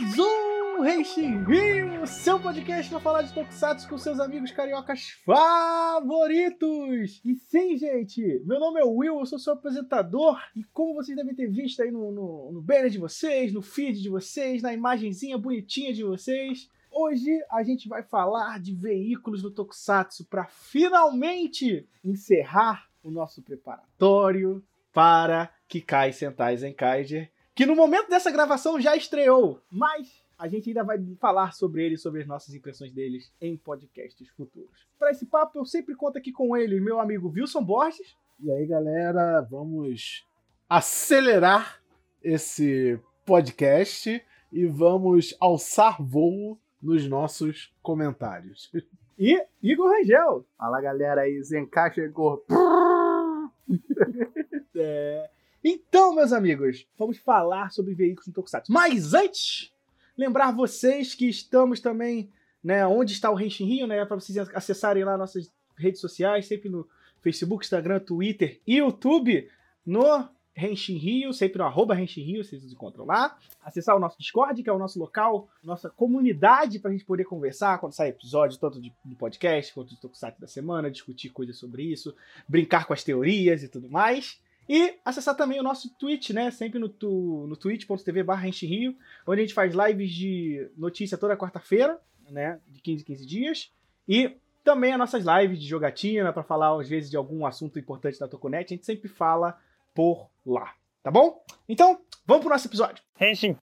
mais 0.00 0.18
um 0.18 0.80
Renshin 0.80 1.44
Rio, 1.44 2.06
seu 2.06 2.40
podcast 2.40 2.90
para 2.90 3.00
falar 3.00 3.20
de 3.20 3.34
Tokusatsu 3.34 3.86
com 3.86 3.98
seus 3.98 4.18
amigos 4.18 4.50
cariocas 4.50 5.10
favoritos. 5.26 7.20
E 7.22 7.34
sim, 7.34 7.76
gente, 7.76 8.40
meu 8.46 8.58
nome 8.58 8.80
é 8.80 8.84
Will, 8.84 9.18
eu 9.18 9.26
sou 9.26 9.38
seu 9.38 9.52
apresentador 9.52 10.40
e 10.56 10.64
como 10.64 10.94
vocês 10.94 11.14
devem 11.14 11.34
ter 11.34 11.48
visto 11.48 11.82
aí 11.82 11.90
no, 11.90 12.10
no, 12.10 12.50
no 12.50 12.62
banner 12.62 12.88
de 12.88 12.96
vocês, 12.96 13.52
no 13.52 13.60
feed 13.60 14.00
de 14.00 14.08
vocês, 14.08 14.62
na 14.62 14.72
imagenzinha 14.72 15.36
bonitinha 15.36 15.92
de 15.92 16.02
vocês, 16.02 16.70
Hoje 16.92 17.30
a 17.52 17.62
gente 17.62 17.88
vai 17.88 18.02
falar 18.02 18.58
de 18.58 18.74
veículos 18.74 19.42
do 19.42 19.50
Tokusatsu 19.50 20.24
para 20.24 20.46
finalmente 20.46 21.86
encerrar 22.04 22.88
o 23.00 23.12
nosso 23.12 23.40
preparatório 23.42 24.60
para 24.92 25.48
Kikai 25.68 26.12
Sentai 26.12 26.56
Zenkaiger, 26.56 27.30
que 27.60 27.66
no 27.66 27.76
momento 27.76 28.08
dessa 28.08 28.30
gravação 28.30 28.80
já 28.80 28.96
estreou, 28.96 29.60
mas 29.70 30.24
a 30.38 30.48
gente 30.48 30.70
ainda 30.70 30.82
vai 30.82 30.96
falar 31.20 31.52
sobre 31.52 31.84
ele, 31.84 31.98
sobre 31.98 32.22
as 32.22 32.26
nossas 32.26 32.54
impressões 32.54 32.90
deles 32.90 33.30
em 33.38 33.54
podcasts 33.54 34.26
futuros. 34.30 34.88
Para 34.98 35.10
esse 35.10 35.26
papo, 35.26 35.58
eu 35.58 35.66
sempre 35.66 35.94
conto 35.94 36.16
aqui 36.16 36.32
com 36.32 36.56
ele, 36.56 36.80
meu 36.80 36.98
amigo 36.98 37.28
Wilson 37.28 37.62
Borges. 37.62 38.16
E 38.42 38.50
aí, 38.50 38.66
galera, 38.66 39.42
vamos 39.42 40.26
acelerar 40.70 41.82
esse 42.24 42.98
podcast 43.26 44.24
e 44.50 44.64
vamos 44.64 45.36
alçar 45.38 46.02
voo 46.02 46.58
nos 46.80 47.06
nossos 47.06 47.70
comentários. 47.82 48.72
E 49.18 49.38
Igor 49.62 49.90
Rangel. 49.90 50.46
Fala 50.56 50.80
galera 50.80 51.20
aí, 51.20 51.42
Zenkai 51.42 51.92
chegou. 51.92 52.42
é. 54.74 55.30
Então, 55.62 56.14
meus 56.14 56.32
amigos, 56.32 56.86
vamos 56.98 57.18
falar 57.18 57.70
sobre 57.70 57.94
veículos 57.94 58.26
no 58.26 58.32
Tokusatsu. 58.32 58.72
Mas 58.72 59.12
antes, 59.12 59.72
lembrar 60.16 60.52
vocês 60.52 61.14
que 61.14 61.28
estamos 61.28 61.80
também, 61.80 62.30
né, 62.64 62.86
onde 62.86 63.12
está 63.12 63.30
o 63.30 63.38
Henshin 63.38 63.66
Rio, 63.66 63.86
né, 63.86 64.04
para 64.04 64.18
vocês 64.18 64.38
acessarem 64.38 65.04
lá 65.04 65.18
nossas 65.18 65.52
redes 65.76 66.00
sociais, 66.00 66.46
sempre 66.46 66.68
no 66.68 66.88
Facebook, 67.20 67.64
Instagram, 67.64 68.00
Twitter 68.00 68.58
e 68.66 68.78
YouTube, 68.78 69.48
no 69.84 70.28
Henshin 70.56 70.96
Rio, 70.96 71.32
sempre 71.32 71.58
no 71.58 71.64
arroba 71.64 71.98
Henshin 71.98 72.22
Rio, 72.22 72.44
vocês 72.44 72.62
nos 72.62 72.72
encontram 72.72 73.04
lá. 73.04 73.36
Acessar 73.62 73.94
o 73.96 74.00
nosso 74.00 74.18
Discord, 74.18 74.62
que 74.62 74.68
é 74.68 74.72
o 74.72 74.78
nosso 74.78 74.98
local, 74.98 75.48
nossa 75.62 75.90
comunidade 75.90 76.78
para 76.78 76.90
a 76.90 76.92
gente 76.92 77.04
poder 77.04 77.24
conversar 77.24 77.78
quando 77.78 77.92
sai 77.92 78.08
episódio, 78.08 78.58
tanto 78.58 78.80
de, 78.80 78.92
de 79.04 79.14
podcast 79.14 79.72
quanto 79.74 79.90
de 79.90 80.00
Tokusatsu 80.00 80.40
da 80.40 80.46
semana, 80.46 80.90
discutir 80.90 81.30
coisas 81.30 81.56
sobre 81.58 81.82
isso, 81.82 82.14
brincar 82.48 82.86
com 82.86 82.94
as 82.94 83.04
teorias 83.04 83.62
e 83.62 83.68
tudo 83.68 83.88
mais. 83.90 84.40
E 84.72 85.00
acessar 85.04 85.34
também 85.34 85.58
o 85.58 85.64
nosso 85.64 85.90
Twitch, 85.96 86.30
né? 86.30 86.48
Sempre 86.52 86.78
no, 86.78 86.88
tu, 86.88 87.44
no 87.48 87.56
twitch.tv 87.56 88.22
barra 88.22 88.48
Rio, 88.48 88.96
onde 89.26 89.40
a 89.40 89.44
gente 89.44 89.52
faz 89.52 89.74
lives 89.74 90.12
de 90.12 90.70
notícia 90.76 91.18
toda 91.18 91.36
quarta-feira, 91.36 92.00
né? 92.30 92.60
De 92.68 92.80
15 92.80 93.02
em 93.02 93.04
15 93.04 93.26
dias. 93.26 93.72
E 94.08 94.36
também 94.62 94.92
as 94.92 94.98
nossas 95.00 95.24
lives 95.24 95.60
de 95.60 95.66
jogatina, 95.66 96.32
para 96.32 96.44
falar 96.44 96.80
às 96.80 96.88
vezes 96.88 97.10
de 97.10 97.16
algum 97.16 97.44
assunto 97.44 97.80
importante 97.80 98.20
da 98.20 98.28
Tokunet. 98.28 98.72
A 98.72 98.76
gente 98.76 98.86
sempre 98.86 99.08
fala 99.08 99.58
por 99.92 100.30
lá, 100.46 100.72
tá 101.02 101.10
bom? 101.10 101.44
Então, 101.68 102.00
vamos 102.24 102.44
pro 102.44 102.52
nosso 102.52 102.68
episódio. 102.68 103.02
Henshin. 103.20 103.56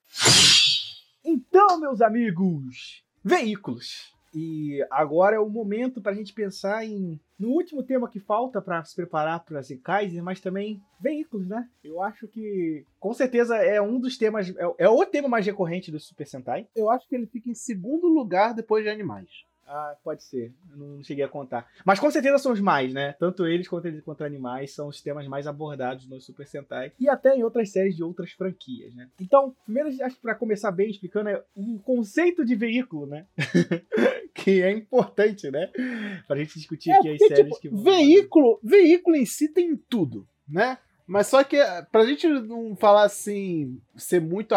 Então, 1.24 1.80
meus 1.80 2.02
amigos, 2.02 3.02
veículos. 3.24 4.12
E 4.34 4.84
agora 4.90 5.36
é 5.36 5.40
o 5.40 5.48
momento 5.48 6.00
para 6.00 6.12
a 6.12 6.14
gente 6.14 6.32
pensar 6.32 6.84
em 6.84 7.18
no 7.38 7.50
último 7.50 7.82
tema 7.82 8.08
que 8.08 8.18
falta 8.18 8.60
para 8.60 8.82
se 8.84 8.96
preparar 8.96 9.44
para 9.44 9.60
as 9.60 9.68
Kaiser, 9.82 10.22
mas 10.22 10.40
também 10.40 10.82
veículos, 11.00 11.48
né? 11.48 11.68
Eu 11.84 12.02
acho 12.02 12.26
que 12.26 12.84
com 12.98 13.14
certeza 13.14 13.56
é 13.56 13.80
um 13.80 14.00
dos 14.00 14.18
temas, 14.18 14.50
é, 14.50 14.74
é 14.78 14.88
o 14.88 15.06
tema 15.06 15.28
mais 15.28 15.46
recorrente 15.46 15.92
do 15.92 16.00
Super 16.00 16.26
Sentai. 16.26 16.66
Eu 16.74 16.90
acho 16.90 17.08
que 17.08 17.14
ele 17.14 17.26
fica 17.26 17.48
em 17.48 17.54
segundo 17.54 18.08
lugar 18.08 18.52
depois 18.54 18.82
de 18.82 18.90
animais. 18.90 19.28
Ah, 19.68 19.94
pode 20.02 20.22
ser. 20.22 20.52
Eu 20.70 20.76
não 20.78 21.02
cheguei 21.02 21.22
a 21.22 21.28
contar. 21.28 21.68
Mas 21.84 22.00
com 22.00 22.10
certeza 22.10 22.38
são 22.38 22.52
os 22.52 22.60
mais, 22.60 22.92
né? 22.92 23.12
Tanto 23.18 23.46
eles 23.46 23.68
quanto 23.68 23.86
eles 23.86 24.02
quanto 24.02 24.24
animais 24.24 24.74
são 24.74 24.88
os 24.88 25.02
temas 25.02 25.28
mais 25.28 25.46
abordados 25.46 26.08
no 26.08 26.18
Super 26.20 26.46
Sentai 26.46 26.92
e 26.98 27.08
até 27.08 27.36
em 27.36 27.42
outras 27.42 27.70
séries 27.70 27.94
de 27.94 28.02
outras 28.02 28.32
franquias, 28.32 28.94
né? 28.94 29.08
Então, 29.20 29.54
primeiro, 29.64 29.90
acho 30.02 30.16
que 30.16 30.22
para 30.22 30.34
começar 30.34 30.70
bem 30.72 30.88
explicando 30.88 31.28
é 31.28 31.44
o 31.54 31.78
conceito 31.80 32.44
de 32.46 32.56
veículo, 32.56 33.06
né? 33.06 33.26
que 34.34 34.62
é 34.62 34.70
importante, 34.70 35.50
né? 35.50 35.70
Pra 36.26 36.36
gente 36.36 36.58
discutir 36.58 36.90
é, 36.90 36.98
aqui 36.98 37.10
as 37.10 37.18
séries 37.18 37.58
tipo, 37.58 37.60
que 37.60 37.68
veículo, 37.68 38.58
veículo 38.62 39.16
em 39.16 39.26
si 39.26 39.48
tem 39.48 39.76
tudo, 39.76 40.26
né? 40.48 40.78
Mas 41.06 41.26
só 41.26 41.42
que 41.42 41.56
pra 41.90 42.04
gente 42.04 42.26
não 42.26 42.76
falar 42.76 43.04
assim, 43.04 43.80
ser 43.96 44.20
muito 44.20 44.54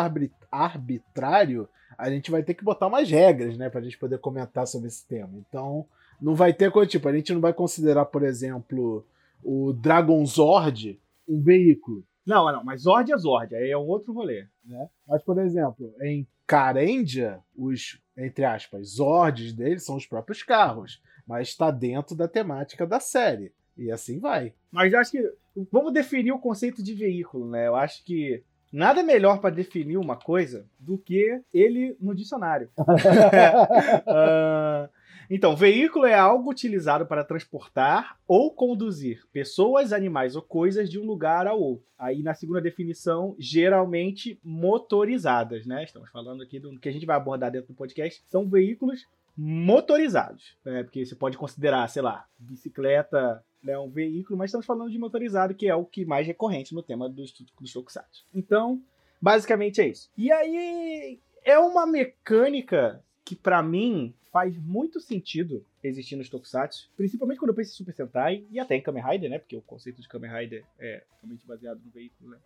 arbitrário, 0.52 1.68
a 1.98 2.10
gente 2.10 2.32
vai 2.32 2.44
ter 2.44 2.54
que 2.54 2.64
botar 2.64 2.88
umas 2.88 3.10
regras, 3.10 3.58
né, 3.58 3.70
pra 3.70 3.82
gente 3.82 3.98
poder 3.98 4.20
comentar 4.20 4.68
sobre 4.68 4.88
esse 4.88 5.06
tema. 5.08 5.32
Então, 5.48 5.86
não 6.22 6.36
vai 6.36 6.54
ter 6.54 6.72
coisa, 6.72 6.90
tipo, 6.90 7.08
a 7.08 7.14
gente 7.14 7.34
não 7.34 7.42
vai 7.42 7.54
considerar, 7.54 8.06
por 8.06 8.24
exemplo, 8.24 9.06
o 9.44 9.74
Dragon 9.74 10.26
Zord 10.26 11.00
um 11.28 11.42
veículo. 11.42 12.04
Não, 12.26 12.52
não, 12.52 12.64
mas 12.64 12.82
Zord 12.82 13.12
é 13.12 13.18
Zord, 13.18 13.56
aí 13.56 13.72
é 13.72 13.78
um 13.78 13.88
outro 13.88 14.14
rolê. 14.14 14.46
Né? 14.64 14.90
Mas, 15.08 15.24
por 15.24 15.40
exemplo, 15.40 15.94
em 16.02 16.28
Carendia, 16.46 17.40
os, 17.56 18.00
entre 18.18 18.46
aspas, 18.46 18.96
Zords 18.96 19.54
deles 19.54 19.86
são 19.86 19.96
os 19.96 20.06
próprios 20.06 20.44
carros, 20.44 21.02
mas 21.26 21.50
está 21.50 21.72
dentro 21.72 22.16
da 22.16 22.28
temática 22.28 22.86
da 22.86 23.00
série. 23.00 23.52
E 23.78 23.90
assim 23.90 24.20
vai. 24.20 24.54
Mas 24.70 24.94
eu 24.94 25.00
acho 25.00 25.12
que. 25.12 25.34
Vamos 25.72 25.94
definir 25.94 26.32
o 26.32 26.40
conceito 26.40 26.84
de 26.84 26.94
veículo, 26.94 27.50
né? 27.50 27.68
Eu 27.68 27.76
acho 27.76 28.04
que 28.06 28.44
Nada 28.72 29.04
melhor 29.04 29.42
para 29.42 29.54
definir 29.54 29.98
uma 29.98 30.16
coisa 30.16 30.66
do 30.80 30.98
que 30.98 31.42
ele 31.54 31.98
no 32.00 32.16
dicionário. 32.16 32.70
uh, 32.78 32.86
então, 35.30 35.56
veículo 35.56 36.06
é 36.06 36.14
algo 36.14 36.50
utilizado 36.50 37.06
para 37.06 37.24
transportar 37.24 38.18
ou 38.26 38.54
conduzir 38.54 39.28
pessoas, 39.34 39.92
animais 39.92 40.38
ou 40.38 40.42
coisas 40.42 40.90
de 40.90 40.98
um 40.98 41.06
lugar 41.06 41.48
ao 41.48 41.60
outro. 41.60 41.86
Aí, 42.00 42.24
na 42.24 42.34
segunda 42.34 42.62
definição, 42.62 43.36
geralmente 43.38 44.40
motorizadas, 44.44 45.66
né? 45.66 45.84
Estamos 45.84 46.10
falando 46.10 46.42
aqui 46.42 46.60
do 46.60 46.80
que 46.80 46.88
a 46.88 46.94
gente 46.94 47.06
vai 47.06 47.18
abordar 47.18 47.52
dentro 47.52 47.68
do 47.68 47.76
podcast. 47.76 48.24
São 48.30 48.48
veículos 48.48 49.06
motorizados, 49.38 50.58
né? 50.64 50.84
Porque 50.84 51.06
você 51.06 51.16
pode 51.16 51.38
considerar, 51.38 51.88
sei 51.90 52.02
lá, 52.02 52.28
bicicleta 52.38 53.44
né, 53.64 53.78
um 53.78 53.90
veículo, 53.90 54.38
mas 54.38 54.50
estamos 54.50 54.66
falando 54.66 54.92
de 54.92 54.98
motorizado, 54.98 55.54
que 55.54 55.68
é 55.68 55.76
o 55.76 55.86
que 55.86 56.06
mais 56.06 56.26
recorrente 56.26 56.74
no 56.74 56.84
tema 56.84 57.08
dos, 57.08 57.32
dos 57.60 57.74
tokusatsu. 57.74 58.26
Então, 58.34 58.82
basicamente 59.22 59.82
é 59.82 59.88
isso. 59.88 60.10
E 60.18 60.32
aí, 60.32 61.20
é 61.44 61.58
uma 61.60 61.86
mecânica 61.86 63.04
que 63.24 63.36
para 63.36 63.62
mim 63.62 64.14
faz 64.32 64.58
muito 64.58 65.00
sentido 65.00 65.66
existir 65.84 66.16
nos 66.16 66.30
tokusatsu, 66.30 66.90
principalmente 66.96 67.40
quando 67.40 67.50
eu 67.50 67.56
penso 67.56 67.72
em 67.72 67.76
Super 67.76 67.94
Sentai 67.94 68.46
e 68.52 68.60
até 68.60 68.76
em 68.76 68.82
Kamen 68.82 69.04
Rider, 69.04 69.30
né? 69.30 69.40
Porque 69.40 69.58
o 69.58 69.62
conceito 69.62 70.02
de 70.02 70.08
Kamen 70.08 70.32
Rider 70.32 70.64
é 70.80 71.04
totalmente 71.16 71.46
baseado 71.46 71.82
no 71.84 71.92
veículo, 71.92 72.32
né? 72.32 72.38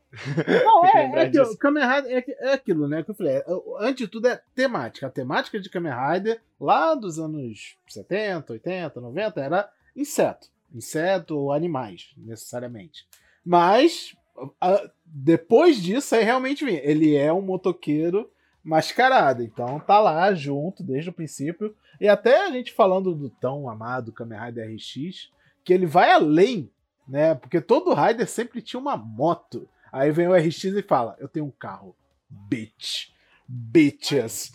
Não, 0.64 0.86
é, 0.88 1.06
é 1.06 1.22
aquilo, 1.22 1.58
Kamen 1.58 1.84
Rider 1.84 2.12
é, 2.12 2.48
é, 2.48 2.54
aquilo, 2.54 2.88
né? 2.88 3.04
Que 3.04 3.12
eu 3.12 3.16
falei, 3.16 3.34
é, 3.34 3.46
antes 3.80 4.06
de 4.06 4.08
tudo 4.08 4.28
é 4.28 4.42
temática. 4.54 5.08
A 5.08 5.12
temática 5.12 5.60
de 5.60 5.70
Kamen 5.70 5.94
Rider, 5.94 6.42
lá 6.60 6.96
dos 6.96 7.20
anos 7.20 7.78
70, 7.88 8.54
80, 8.54 9.02
90, 9.02 9.42
era 9.42 9.70
inseto 9.96 10.54
inseto 10.76 11.38
ou 11.38 11.54
animais, 11.54 12.14
necessariamente. 12.18 13.08
Mas 13.44 14.16
a, 14.60 14.90
depois 15.06 15.82
disso 15.82 16.16
aí 16.16 16.24
realmente 16.24 16.66
vem. 16.66 16.78
Ele 16.78 17.16
é 17.16 17.32
um 17.32 17.42
motoqueiro 17.42 18.30
mascarado, 18.64 19.44
então 19.44 19.80
tá 19.80 20.00
lá 20.00 20.34
junto 20.34 20.84
desde 20.84 21.10
o 21.10 21.14
princípio. 21.14 21.76
E 22.00 22.08
até 22.08 22.46
a 22.46 22.52
gente 22.52 22.74
falando 22.74 23.14
do 23.14 23.30
tão 23.30 23.70
amado 23.70 24.12
Kamen 24.12 24.40
Rider 24.40 24.74
RX, 24.74 25.30
que 25.64 25.74
ele 25.74 25.86
vai 25.86 26.12
além, 26.12 26.72
né? 27.08 27.36
Porque 27.36 27.62
todo 27.62 27.94
Rider 27.94 28.28
sempre 28.28 28.62
tinha 28.62 28.80
uma 28.80 28.98
moto. 28.98 29.68
Aí 29.92 30.12
vem 30.12 30.28
o 30.28 30.36
RX 30.36 30.64
e 30.66 30.82
fala: 30.82 31.16
Eu 31.20 31.28
tenho 31.28 31.46
um 31.46 31.52
carro. 31.52 31.96
Bitch. 32.30 33.10
Bitches. 33.48 34.54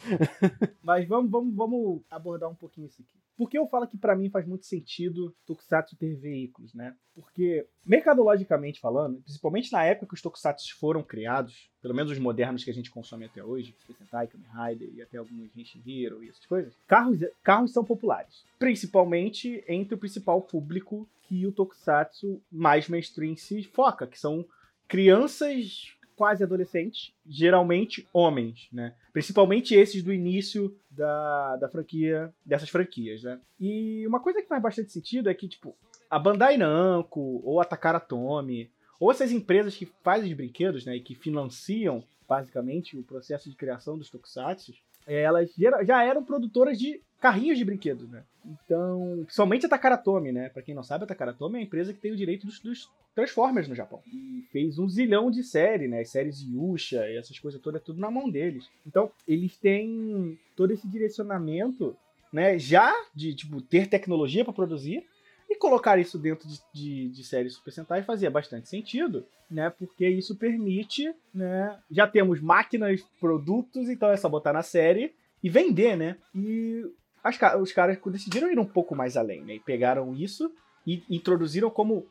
Mas 0.82 1.06
vamos, 1.06 1.30
vamos, 1.30 1.54
vamos 1.54 2.02
abordar 2.10 2.50
um 2.50 2.54
pouquinho 2.54 2.86
isso 2.88 3.00
aqui. 3.00 3.18
Por 3.40 3.48
que 3.48 3.56
eu 3.56 3.66
falo 3.66 3.88
que 3.88 3.96
para 3.96 4.14
mim 4.14 4.28
faz 4.28 4.46
muito 4.46 4.66
sentido 4.66 5.34
Tokusatsu 5.46 5.96
ter 5.96 6.14
veículos, 6.14 6.74
né? 6.74 6.94
Porque, 7.14 7.66
mercadologicamente 7.86 8.78
falando, 8.78 9.22
principalmente 9.22 9.72
na 9.72 9.82
época 9.82 10.08
que 10.08 10.12
os 10.12 10.20
Tokusatsu 10.20 10.76
foram 10.78 11.02
criados, 11.02 11.70
pelo 11.80 11.94
menos 11.94 12.12
os 12.12 12.18
modernos 12.18 12.62
que 12.62 12.70
a 12.70 12.74
gente 12.74 12.90
consome 12.90 13.24
até 13.24 13.42
hoje, 13.42 13.74
Sentai, 13.96 14.26
Kamen 14.26 14.46
Rider 14.46 14.90
e 14.92 15.00
até 15.00 15.16
alguns 15.16 15.50
Genshin 15.54 15.82
Hero 15.86 16.22
e 16.22 16.28
essas 16.28 16.44
coisas, 16.44 16.76
carros, 16.86 17.18
carros 17.42 17.72
são 17.72 17.82
populares. 17.82 18.44
Principalmente 18.58 19.64
entre 19.66 19.94
o 19.94 19.98
principal 19.98 20.42
público 20.42 21.08
que 21.22 21.46
o 21.46 21.52
Tokusatsu 21.52 22.42
mais 22.52 22.90
mainstream 22.90 23.36
se 23.36 23.62
foca, 23.62 24.06
que 24.06 24.20
são 24.20 24.44
crianças 24.86 25.96
quase 26.20 26.44
adolescentes, 26.44 27.14
geralmente 27.26 28.06
homens, 28.12 28.68
né? 28.70 28.94
Principalmente 29.10 29.74
esses 29.74 30.02
do 30.02 30.12
início 30.12 30.76
da, 30.90 31.56
da 31.56 31.66
franquia, 31.66 32.30
dessas 32.44 32.68
franquias, 32.68 33.22
né? 33.22 33.40
E 33.58 34.06
uma 34.06 34.20
coisa 34.20 34.42
que 34.42 34.46
faz 34.46 34.62
bastante 34.62 34.92
sentido 34.92 35.30
é 35.30 35.34
que, 35.34 35.48
tipo, 35.48 35.74
a 36.10 36.18
Bandai 36.18 36.58
Namco, 36.58 37.40
ou 37.42 37.58
a 37.58 37.64
Takara 37.64 37.98
Tomy, 37.98 38.70
ou 39.00 39.10
essas 39.10 39.32
empresas 39.32 39.74
que 39.74 39.86
fazem 40.04 40.28
os 40.30 40.36
brinquedos, 40.36 40.84
né, 40.84 40.96
e 40.96 41.00
que 41.00 41.14
financiam 41.14 42.04
basicamente 42.28 42.98
o 42.98 43.02
processo 43.02 43.48
de 43.48 43.56
criação 43.56 43.96
dos 43.96 44.10
tokusatsu, 44.10 44.74
elas 45.06 45.50
já 45.56 46.04
eram 46.04 46.22
produtoras 46.22 46.78
de 46.78 47.00
carrinhos 47.20 47.58
de 47.58 47.64
brinquedos, 47.64 48.08
né? 48.08 48.22
Então, 48.44 49.26
somente 49.28 49.66
a 49.66 49.68
Takaratomi, 49.68 50.32
né? 50.32 50.48
Pra 50.48 50.62
quem 50.62 50.74
não 50.74 50.82
sabe, 50.82 51.04
a 51.04 51.06
Takaratomi 51.06 51.56
é 51.56 51.60
a 51.60 51.64
empresa 51.64 51.92
que 51.92 52.00
tem 52.00 52.12
o 52.12 52.16
direito 52.16 52.46
dos, 52.46 52.58
dos 52.60 52.90
Transformers 53.14 53.68
no 53.68 53.74
Japão. 53.74 54.00
E 54.06 54.44
fez 54.50 54.78
um 54.78 54.88
zilhão 54.88 55.30
de 55.30 55.42
série, 55.42 55.86
né? 55.86 56.00
As 56.00 56.10
séries 56.10 56.40
Yusha 56.40 57.06
e 57.08 57.16
essas 57.16 57.38
coisas 57.38 57.60
todas, 57.60 57.80
é 57.80 57.84
tudo 57.84 58.00
na 58.00 58.10
mão 58.10 58.30
deles. 58.30 58.68
Então, 58.86 59.10
eles 59.28 59.56
têm 59.58 60.38
todo 60.56 60.72
esse 60.72 60.88
direcionamento, 60.88 61.94
né? 62.32 62.58
Já 62.58 62.92
de, 63.14 63.34
tipo, 63.34 63.60
ter 63.60 63.86
tecnologia 63.86 64.44
para 64.44 64.54
produzir, 64.54 65.04
e 65.50 65.56
colocar 65.56 65.98
isso 65.98 66.16
dentro 66.16 66.48
de, 66.48 66.60
de, 66.72 67.08
de 67.08 67.24
séries 67.24 67.54
Super 67.54 67.72
Sentai 67.72 68.02
fazia 68.04 68.30
bastante 68.30 68.68
sentido, 68.68 69.26
né? 69.50 69.68
Porque 69.68 70.08
isso 70.08 70.36
permite, 70.36 71.12
né? 71.34 71.76
Já 71.90 72.06
temos 72.06 72.40
máquinas, 72.40 73.02
produtos, 73.18 73.88
então 73.88 74.08
é 74.10 74.16
só 74.16 74.28
botar 74.28 74.52
na 74.52 74.62
série 74.62 75.12
e 75.42 75.50
vender, 75.50 75.96
né? 75.96 76.16
E 76.32 76.84
as, 77.22 77.38
os 77.60 77.72
caras 77.72 77.98
decidiram 78.06 78.50
ir 78.50 78.58
um 78.58 78.64
pouco 78.64 78.94
mais 78.94 79.16
além, 79.16 79.44
né? 79.44 79.54
E 79.54 79.60
pegaram 79.60 80.14
isso 80.14 80.50
e 80.86 81.02
introduziram 81.08 81.70
como 81.70 82.06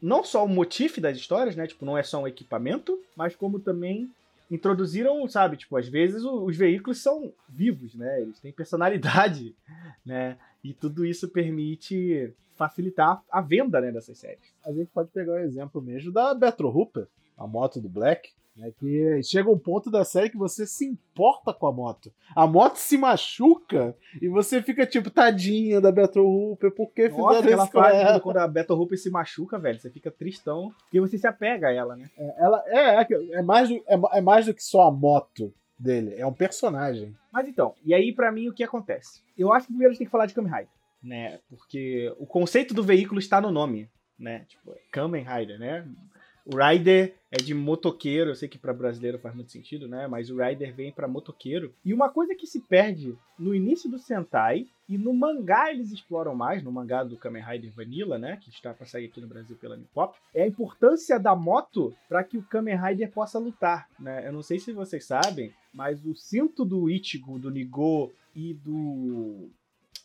não 0.00 0.24
só 0.24 0.44
o 0.44 0.48
motif 0.48 0.98
das 0.98 1.16
histórias, 1.16 1.56
né? 1.56 1.66
Tipo, 1.66 1.84
não 1.84 1.96
é 1.96 2.02
só 2.02 2.22
um 2.22 2.26
equipamento, 2.26 2.98
mas 3.16 3.36
como 3.36 3.60
também 3.60 4.10
introduziram, 4.50 5.26
sabe? 5.28 5.56
Tipo, 5.56 5.76
às 5.76 5.88
vezes 5.88 6.22
os 6.24 6.56
veículos 6.56 6.98
são 6.98 7.32
vivos, 7.48 7.94
né? 7.94 8.20
Eles 8.20 8.40
têm 8.40 8.52
personalidade, 8.52 9.54
né? 10.04 10.36
E 10.62 10.72
tudo 10.74 11.04
isso 11.04 11.28
permite 11.28 12.32
facilitar 12.54 13.22
a 13.30 13.40
venda 13.40 13.80
né, 13.80 13.90
dessas 13.90 14.18
séries. 14.18 14.54
A 14.64 14.72
gente 14.72 14.90
pode 14.92 15.10
pegar 15.10 15.32
o 15.32 15.38
exemplo 15.38 15.80
mesmo 15.80 16.12
da 16.12 16.34
Betro 16.34 16.68
Hooper, 16.68 17.08
a 17.36 17.46
moto 17.46 17.80
do 17.80 17.88
Black, 17.88 18.30
né, 18.56 18.72
que 18.78 19.22
chega 19.22 19.50
um 19.50 19.58
ponto 19.58 19.90
da 19.90 20.04
série 20.04 20.30
que 20.30 20.36
você 20.36 20.66
se 20.66 20.84
importa 20.84 21.52
com 21.52 21.66
a 21.66 21.72
moto. 21.72 22.12
A 22.34 22.46
moto 22.46 22.76
se 22.76 22.98
machuca 22.98 23.96
e 24.20 24.28
você 24.28 24.62
fica 24.62 24.86
tipo, 24.86 25.10
tadinha 25.10 25.80
da 25.80 25.90
Betro 25.90 26.26
Hooper, 26.26 26.70
por 26.70 26.90
que 26.92 27.08
Nossa, 27.08 27.42
fizeram 27.42 27.62
isso 27.62 27.72
com 27.72 27.84
ela? 27.84 28.20
Quando 28.20 28.36
a 28.38 28.48
Betro 28.48 28.76
Hooper 28.76 28.98
se 28.98 29.10
machuca, 29.10 29.58
velho, 29.58 29.78
você 29.78 29.90
fica 29.90 30.10
tristão 30.10 30.72
e 30.92 31.00
você 31.00 31.16
se 31.18 31.26
apega 31.26 31.68
a 31.68 31.72
ela, 31.72 31.96
né? 31.96 32.10
É, 32.16 32.44
ela, 32.44 32.64
é, 32.66 33.02
é, 33.02 33.06
é, 33.32 33.42
mais 33.42 33.68
do, 33.68 33.76
é, 33.76 34.18
é 34.18 34.20
mais 34.20 34.46
do 34.46 34.54
que 34.54 34.62
só 34.62 34.88
a 34.88 34.90
moto 34.90 35.52
dele, 35.78 36.14
é 36.16 36.26
um 36.26 36.32
personagem. 36.32 37.14
Mas 37.32 37.48
então, 37.48 37.74
e 37.84 37.94
aí 37.94 38.12
para 38.12 38.30
mim 38.30 38.48
o 38.48 38.54
que 38.54 38.62
acontece? 38.62 39.22
Eu 39.36 39.52
acho 39.52 39.66
que 39.66 39.72
primeiro 39.72 39.90
a 39.90 39.92
gente 39.92 39.98
tem 39.98 40.06
que 40.06 40.12
falar 40.12 40.26
de 40.26 40.34
Kamen 40.34 40.52
Rider 40.52 40.82
né? 41.02 41.40
Porque 41.48 42.14
o 42.18 42.26
conceito 42.26 42.72
do 42.72 42.82
veículo 42.82 43.18
está 43.18 43.40
no 43.40 43.50
nome, 43.50 43.90
né? 44.18 44.44
Tipo, 44.48 44.72
é 44.72 44.80
Kamen 44.92 45.24
Rider, 45.24 45.58
né? 45.58 45.86
O 46.44 46.56
Rider 46.56 47.14
é 47.30 47.36
de 47.36 47.54
motoqueiro, 47.54 48.30
eu 48.30 48.34
sei 48.34 48.48
que 48.48 48.58
para 48.58 48.74
brasileiro 48.74 49.18
faz 49.18 49.34
muito 49.34 49.52
sentido, 49.52 49.86
né? 49.86 50.06
Mas 50.08 50.28
o 50.28 50.36
Rider 50.36 50.74
vem 50.74 50.90
para 50.90 51.06
motoqueiro. 51.06 51.72
E 51.84 51.94
uma 51.94 52.08
coisa 52.08 52.34
que 52.34 52.46
se 52.46 52.60
perde 52.60 53.16
no 53.38 53.54
início 53.54 53.88
do 53.88 53.98
Sentai 53.98 54.66
e 54.88 54.98
no 54.98 55.14
mangá 55.14 55.70
eles 55.70 55.92
exploram 55.92 56.34
mais, 56.34 56.62
no 56.62 56.72
mangá 56.72 57.04
do 57.04 57.16
Kamen 57.16 57.42
Rider 57.42 57.72
Vanilla, 57.72 58.18
né, 58.18 58.38
que 58.42 58.50
está 58.50 58.74
para 58.74 58.86
sair 58.86 59.06
aqui 59.06 59.20
no 59.20 59.28
Brasil 59.28 59.56
pela 59.56 59.76
Nipop, 59.76 60.18
é 60.34 60.42
a 60.42 60.46
importância 60.46 61.18
da 61.18 61.34
moto 61.34 61.94
para 62.08 62.22
que 62.24 62.36
o 62.36 62.42
Kamen 62.42 62.76
Rider 62.76 63.10
possa 63.10 63.38
lutar, 63.38 63.88
né? 63.98 64.26
Eu 64.26 64.32
não 64.32 64.42
sei 64.42 64.58
se 64.58 64.72
vocês 64.72 65.04
sabem, 65.06 65.52
mas 65.72 66.04
o 66.04 66.14
cinto 66.14 66.64
do 66.64 66.90
Ichigo, 66.90 67.38
do 67.38 67.50
Nigo 67.50 68.12
e 68.34 68.52
do 68.52 69.48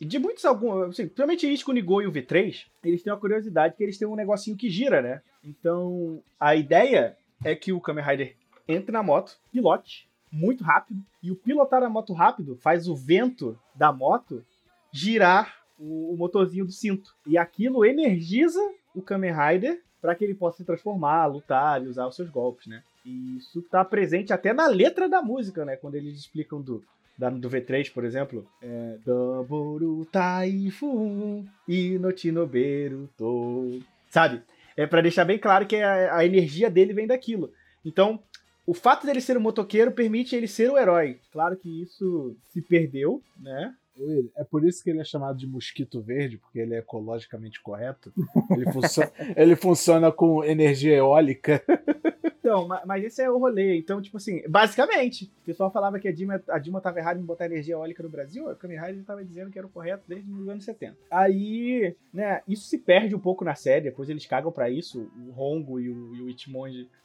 de 0.05 0.19
muitos, 0.19 0.45
alguns, 0.45 0.89
assim, 0.89 1.03
principalmente 1.03 1.51
isso 1.51 1.65
com 1.65 1.71
o 1.71 1.73
Nigo 1.73 2.01
e 2.01 2.07
o 2.07 2.11
V3, 2.11 2.65
eles 2.83 3.01
têm 3.01 3.11
uma 3.11 3.19
curiosidade 3.19 3.75
que 3.75 3.83
eles 3.83 3.97
têm 3.97 4.07
um 4.07 4.15
negocinho 4.15 4.57
que 4.57 4.69
gira, 4.69 5.01
né? 5.01 5.21
Então, 5.43 6.21
a 6.39 6.55
ideia 6.55 7.17
é 7.43 7.55
que 7.55 7.71
o 7.71 7.81
Kamen 7.81 8.03
Rider 8.03 8.35
entre 8.67 8.91
na 8.91 9.01
moto, 9.01 9.37
pilote, 9.51 10.07
muito 10.31 10.63
rápido, 10.63 11.01
e 11.23 11.31
o 11.31 11.35
pilotar 11.35 11.81
a 11.83 11.89
moto 11.89 12.13
rápido 12.13 12.57
faz 12.57 12.87
o 12.87 12.95
vento 12.95 13.57
da 13.73 13.91
moto 13.91 14.45
girar 14.91 15.57
o, 15.79 16.13
o 16.13 16.17
motorzinho 16.17 16.65
do 16.65 16.71
cinto. 16.71 17.15
E 17.25 17.37
aquilo 17.37 17.85
energiza 17.85 18.59
o 18.93 19.01
Kamen 19.01 19.33
Rider 19.33 19.81
para 20.01 20.15
que 20.15 20.23
ele 20.23 20.35
possa 20.35 20.57
se 20.57 20.63
transformar, 20.63 21.25
lutar 21.25 21.83
e 21.83 21.87
usar 21.87 22.07
os 22.07 22.15
seus 22.15 22.29
golpes, 22.29 22.67
né? 22.67 22.83
E 23.05 23.37
isso 23.37 23.59
está 23.59 23.83
presente 23.83 24.33
até 24.33 24.53
na 24.53 24.67
letra 24.67 25.07
da 25.07 25.21
música, 25.21 25.65
né? 25.65 25.75
Quando 25.75 25.95
eles 25.95 26.17
explicam 26.17 26.61
do 26.61 26.83
da, 27.17 27.29
do 27.29 27.49
V3, 27.49 27.91
por 27.91 28.05
exemplo, 28.05 28.47
é 28.61 28.97
Doboru 29.03 30.05
Taifun 30.05 31.45
Inotinoberu 31.67 33.09
To. 33.17 33.79
Sabe? 34.09 34.41
É 34.75 34.85
para 34.85 35.01
deixar 35.01 35.25
bem 35.25 35.39
claro 35.39 35.65
que 35.65 35.77
a, 35.77 36.17
a, 36.17 36.25
energia 36.25 36.69
dele 36.69 36.93
vem 36.93 37.07
daquilo. 37.07 37.51
Então, 37.83 38.21
o 38.65 38.73
fato 38.73 39.07
dele 39.07 39.19
ser 39.19 39.37
um 39.37 39.41
motoqueiro 39.41 39.91
permite 39.91 40.35
ele 40.35 40.47
ser 40.47 40.69
o 40.69 40.77
herói. 40.77 41.19
Claro 41.31 41.57
que 41.57 41.81
isso 41.81 42.35
se 42.51 42.61
perdeu, 42.61 43.21
né? 43.39 43.73
É 44.35 44.43
por 44.43 44.63
isso 44.63 44.83
que 44.83 44.91
ele 44.91 44.99
é 44.99 45.03
chamado 45.03 45.39
de 45.39 45.47
mosquito 45.47 46.01
verde, 46.01 46.37
porque 46.37 46.59
ele 46.59 46.75
é 46.75 46.79
ecologicamente 46.79 47.59
correto. 47.61 48.13
Ele, 48.51 48.71
funciona, 48.71 49.11
ele 49.35 49.55
funciona 49.55 50.11
com 50.11 50.43
energia 50.43 50.95
eólica. 50.95 51.63
Então, 52.47 52.65
mas 52.85 53.03
esse 53.03 53.21
é 53.21 53.29
o 53.29 53.37
rolê. 53.37 53.77
Então, 53.77 54.01
tipo 54.01 54.15
assim, 54.15 54.41
basicamente, 54.47 55.25
o 55.25 55.45
pessoal 55.45 55.69
falava 55.69 55.99
que 55.99 56.07
a 56.07 56.13
Dilma, 56.13 56.41
a 56.47 56.57
Dilma 56.57 56.79
tava 56.79 56.99
errada 56.99 57.19
em 57.19 57.25
botar 57.25 57.45
energia 57.45 57.73
eólica 57.73 58.01
no 58.01 58.07
Brasil, 58.07 58.49
a 58.49 58.55
Kamen 58.55 58.79
Rider 58.79 59.03
tava 59.03 59.25
dizendo 59.25 59.51
que 59.51 59.57
era 59.57 59.67
o 59.67 59.69
correto 59.69 60.05
desde 60.07 60.31
os 60.31 60.47
anos 60.47 60.63
70. 60.63 60.95
Aí, 61.11 61.93
né, 62.13 62.41
isso 62.47 62.69
se 62.69 62.77
perde 62.77 63.13
um 63.13 63.19
pouco 63.19 63.43
na 63.43 63.53
série, 63.53 63.89
depois 63.89 64.07
eles 64.09 64.25
cagam 64.25 64.49
para 64.49 64.69
isso, 64.69 65.11
o 65.27 65.31
Rongo 65.31 65.77
e 65.77 65.89
o, 65.89 66.15
e 66.15 66.21
o 66.21 66.35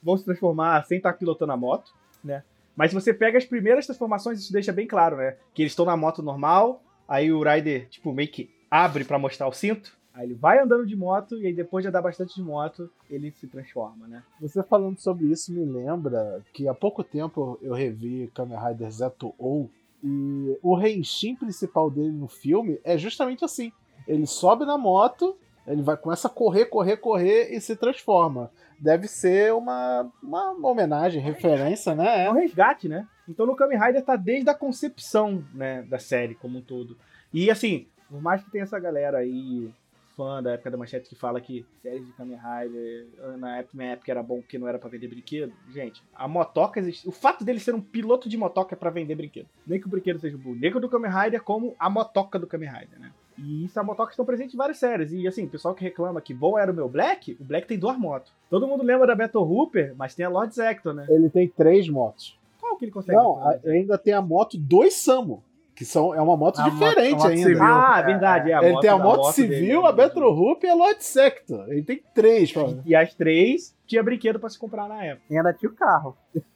vão 0.01 0.15
se 0.15 0.23
transformar 0.23 0.81
sem 0.85 0.95
estar 0.95 1.11
pilotando 1.11 1.51
a 1.51 1.57
moto, 1.57 1.93
né? 2.23 2.41
Mas 2.73 2.91
se 2.91 2.95
você 2.95 3.13
pega 3.13 3.37
as 3.37 3.45
primeiras 3.45 3.85
transformações, 3.85 4.39
isso 4.39 4.53
deixa 4.53 4.71
bem 4.71 4.87
claro, 4.87 5.17
né? 5.17 5.35
Que 5.53 5.63
eles 5.63 5.73
estão 5.73 5.85
na 5.85 5.97
moto 5.97 6.23
normal, 6.23 6.81
aí 7.05 7.33
o 7.33 7.43
Rider, 7.43 7.89
tipo, 7.89 8.13
meio 8.13 8.29
que 8.29 8.49
abre 8.71 9.03
para 9.03 9.19
mostrar 9.19 9.47
o 9.47 9.51
cinto, 9.51 9.95
Aí 10.13 10.27
ele 10.27 10.35
vai 10.35 10.59
andando 10.59 10.85
de 10.85 10.95
moto 10.95 11.37
e 11.39 11.47
aí 11.47 11.53
depois 11.53 11.83
de 11.83 11.89
andar 11.89 12.01
bastante 12.01 12.35
de 12.35 12.43
moto, 12.43 12.89
ele 13.09 13.31
se 13.31 13.47
transforma, 13.47 14.07
né? 14.07 14.23
Você 14.39 14.61
falando 14.61 14.99
sobre 14.99 15.25
isso 15.25 15.51
me 15.51 15.65
lembra 15.65 16.41
que 16.53 16.67
há 16.67 16.73
pouco 16.73 17.03
tempo 17.03 17.57
eu 17.61 17.73
revi 17.73 18.29
Kamen 18.33 18.57
Rider 18.57 18.91
Zeto 18.91 19.33
Ou 19.39 19.71
e 20.03 20.59
o 20.61 20.75
Renshin 20.75 21.35
principal 21.35 21.89
dele 21.89 22.11
no 22.11 22.27
filme 22.27 22.79
é 22.83 22.97
justamente 22.97 23.43
assim. 23.43 23.71
Ele 24.07 24.27
sobe 24.27 24.65
na 24.65 24.77
moto, 24.77 25.35
ele 25.65 25.81
vai 25.81 25.97
começa 25.97 26.27
a 26.27 26.31
correr, 26.31 26.65
correr, 26.65 26.97
correr 26.97 27.51
e 27.51 27.59
se 27.59 27.75
transforma. 27.75 28.51
Deve 28.77 29.07
ser 29.07 29.53
uma, 29.53 30.11
uma 30.21 30.51
homenagem, 30.67 31.21
referência, 31.21 31.95
né? 31.95 32.25
É 32.25 32.29
um 32.29 32.33
resgate, 32.33 32.87
né? 32.87 33.07
Então 33.27 33.45
no 33.45 33.55
Kamen 33.55 33.79
Rider 33.79 34.03
tá 34.03 34.15
desde 34.15 34.49
a 34.49 34.53
concepção, 34.53 35.43
né, 35.53 35.81
da 35.83 35.97
série 35.97 36.35
como 36.35 36.59
um 36.59 36.61
todo. 36.61 36.97
E 37.33 37.49
assim, 37.49 37.87
por 38.09 38.21
mais 38.21 38.43
que 38.43 38.51
tenha 38.51 38.63
essa 38.63 38.77
galera 38.77 39.19
aí 39.19 39.71
fã 40.15 40.41
da 40.41 40.51
época 40.53 40.71
da 40.71 40.77
manchete 40.77 41.09
que 41.09 41.15
fala 41.15 41.39
que 41.41 41.65
séries 41.81 42.05
de 42.05 42.13
Kamen 42.13 42.37
Rider 42.37 43.07
na 43.37 43.57
época, 43.57 43.77
minha 43.77 43.91
época 43.91 44.11
era 44.11 44.23
bom 44.23 44.41
porque 44.41 44.57
não 44.57 44.67
era 44.67 44.79
para 44.79 44.89
vender 44.89 45.07
brinquedo. 45.07 45.53
Gente, 45.69 46.03
a 46.13 46.27
motoca 46.27 46.79
existe. 46.79 47.07
O 47.07 47.11
fato 47.11 47.43
dele 47.43 47.59
ser 47.59 47.75
um 47.75 47.81
piloto 47.81 48.29
de 48.29 48.37
motoca 48.37 48.75
é 48.75 48.77
pra 48.77 48.89
vender 48.89 49.15
brinquedo. 49.15 49.47
Nem 49.65 49.79
que 49.79 49.87
o 49.87 49.89
brinquedo 49.89 50.19
seja 50.19 50.35
o 50.35 50.39
boneco 50.39 50.79
do 50.79 50.89
Kamen 50.89 51.11
Rider, 51.11 51.43
como 51.43 51.75
a 51.79 51.89
motoca 51.89 52.39
do 52.39 52.47
Kamen 52.47 52.69
Rider, 52.69 52.99
né? 52.99 53.11
E 53.37 53.65
isso, 53.65 53.79
a 53.79 53.83
motoca 53.83 54.11
estão 54.11 54.25
presentes 54.25 54.53
em 54.53 54.57
várias 54.57 54.77
séries. 54.77 55.11
E 55.11 55.27
assim, 55.27 55.45
o 55.45 55.49
pessoal 55.49 55.73
que 55.73 55.83
reclama 55.83 56.21
que 56.21 56.33
bom 56.33 56.57
era 56.57 56.71
o 56.71 56.75
meu 56.75 56.87
Black, 56.87 57.35
o 57.39 57.43
Black 57.43 57.67
tem 57.67 57.79
duas 57.79 57.97
motos. 57.97 58.31
Todo 58.49 58.67
mundo 58.67 58.83
lembra 58.83 59.07
da 59.07 59.15
Battle 59.15 59.43
Hooper, 59.43 59.95
mas 59.97 60.13
tem 60.13 60.25
a 60.25 60.29
Lord 60.29 60.53
Zector, 60.53 60.93
né? 60.93 61.05
Ele 61.09 61.29
tem 61.29 61.47
três 61.47 61.89
motos. 61.89 62.39
Qual 62.59 62.77
que 62.77 62.85
ele 62.85 62.91
consegue? 62.91 63.17
Não, 63.17 63.39
ainda 63.65 63.97
tem 63.97 64.13
a 64.13 64.21
moto 64.21 64.57
dos 64.57 64.93
Samu. 64.93 65.43
Que 65.75 65.85
são, 65.85 66.13
é 66.13 66.21
uma 66.21 66.37
moto 66.37 66.59
a 66.59 66.69
diferente 66.69 67.15
moto, 67.15 67.27
ainda. 67.27 67.49
Civil. 67.49 67.63
Ah, 67.63 67.99
é 67.99 68.03
verdade. 68.03 68.51
É, 68.51 68.57
ele 68.57 68.71
moto, 68.73 68.81
tem 68.81 68.89
a 68.89 68.97
moto, 68.97 69.17
moto 69.17 69.33
civil, 69.33 69.81
dele, 69.81 69.87
a 69.87 69.91
Betro 69.91 70.29
Hoop 70.29 70.65
e 70.65 70.69
a 70.69 70.75
Lord 70.75 71.03
Sector. 71.03 71.65
Ele 71.69 71.83
tem 71.83 72.03
três. 72.13 72.53
E, 72.85 72.89
e 72.91 72.95
as 72.95 73.13
três 73.15 73.75
tinha 73.87 74.03
brinquedo 74.03 74.39
pra 74.39 74.49
se 74.49 74.59
comprar 74.59 74.87
na 74.87 75.03
época. 75.03 75.25
E 75.29 75.37
ainda 75.37 75.53
tinha 75.53 75.71
o 75.71 75.73
carro. 75.73 76.15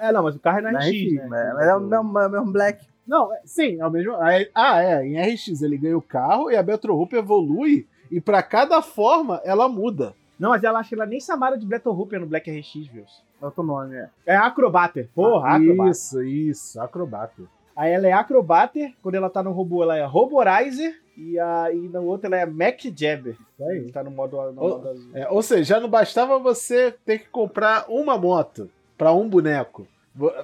é, 0.00 0.12
não, 0.12 0.22
mas 0.22 0.36
o 0.36 0.40
carro 0.40 0.58
é 0.58 0.62
na, 0.62 0.72
na 0.72 0.78
RX, 0.80 0.88
RX, 0.88 1.30
né? 1.30 1.52
Mas 1.54 1.66
é 1.68 1.74
o 1.74 1.80
mesmo, 1.80 2.18
é 2.18 2.26
o 2.26 2.30
mesmo 2.30 2.52
Black. 2.52 2.86
Não, 3.06 3.32
é, 3.32 3.40
sim, 3.44 3.80
é 3.80 3.86
o 3.86 3.90
mesmo. 3.90 4.14
Ah, 4.54 4.82
é. 4.82 5.06
Em 5.06 5.20
RX 5.20 5.62
ele 5.62 5.78
ganha 5.78 5.96
o 5.96 6.02
carro 6.02 6.50
e 6.50 6.56
a 6.56 6.62
Betro 6.62 6.94
Hoop 6.94 7.14
evolui 7.14 7.86
e 8.10 8.20
pra 8.20 8.42
cada 8.42 8.82
forma 8.82 9.40
ela 9.44 9.68
muda. 9.68 10.14
Não, 10.38 10.50
mas 10.50 10.64
ela 10.64 10.80
acha 10.80 10.88
que 10.88 10.94
ela 10.96 11.06
nem 11.06 11.20
chamaram 11.20 11.56
de 11.56 11.64
Battle 11.64 11.96
Hooper 11.96 12.18
no 12.18 12.26
Black 12.26 12.50
RX, 12.50 12.88
viu? 12.88 13.04
Outro 13.40 13.62
nome, 13.62 13.94
é. 13.94 14.10
É 14.26 14.36
Acrobater. 14.36 15.08
Porra, 15.14 15.50
ah, 15.50 15.54
Acrobater. 15.54 15.90
Isso, 15.92 16.22
isso, 16.22 16.80
Acrobater. 16.80 17.46
Aí 17.74 17.92
ela 17.92 18.06
é 18.06 18.12
Acrobater, 18.12 18.94
quando 19.02 19.14
ela 19.14 19.30
tá 19.30 19.42
no 19.42 19.52
robô, 19.52 19.82
ela 19.82 19.96
é 19.96 20.04
Roborizer, 20.04 21.00
e, 21.16 21.38
a, 21.38 21.72
e 21.72 21.88
no 21.88 22.04
outro 22.04 22.26
ela 22.26 22.36
é 22.36 22.46
Mac 22.46 22.80
Jabber. 22.96 23.36
Aí. 23.60 23.90
Tá 23.92 24.02
no 24.02 24.10
modo, 24.10 24.36
no 24.52 24.62
ou, 24.62 24.68
modo 24.70 24.88
azul. 24.88 25.10
É, 25.14 25.28
ou 25.28 25.42
seja, 25.42 25.74
já 25.74 25.80
não 25.80 25.88
bastava 25.88 26.38
você 26.38 26.94
ter 27.04 27.18
que 27.18 27.28
comprar 27.28 27.86
uma 27.88 28.16
moto 28.16 28.70
para 28.96 29.12
um 29.12 29.28
boneco. 29.28 29.86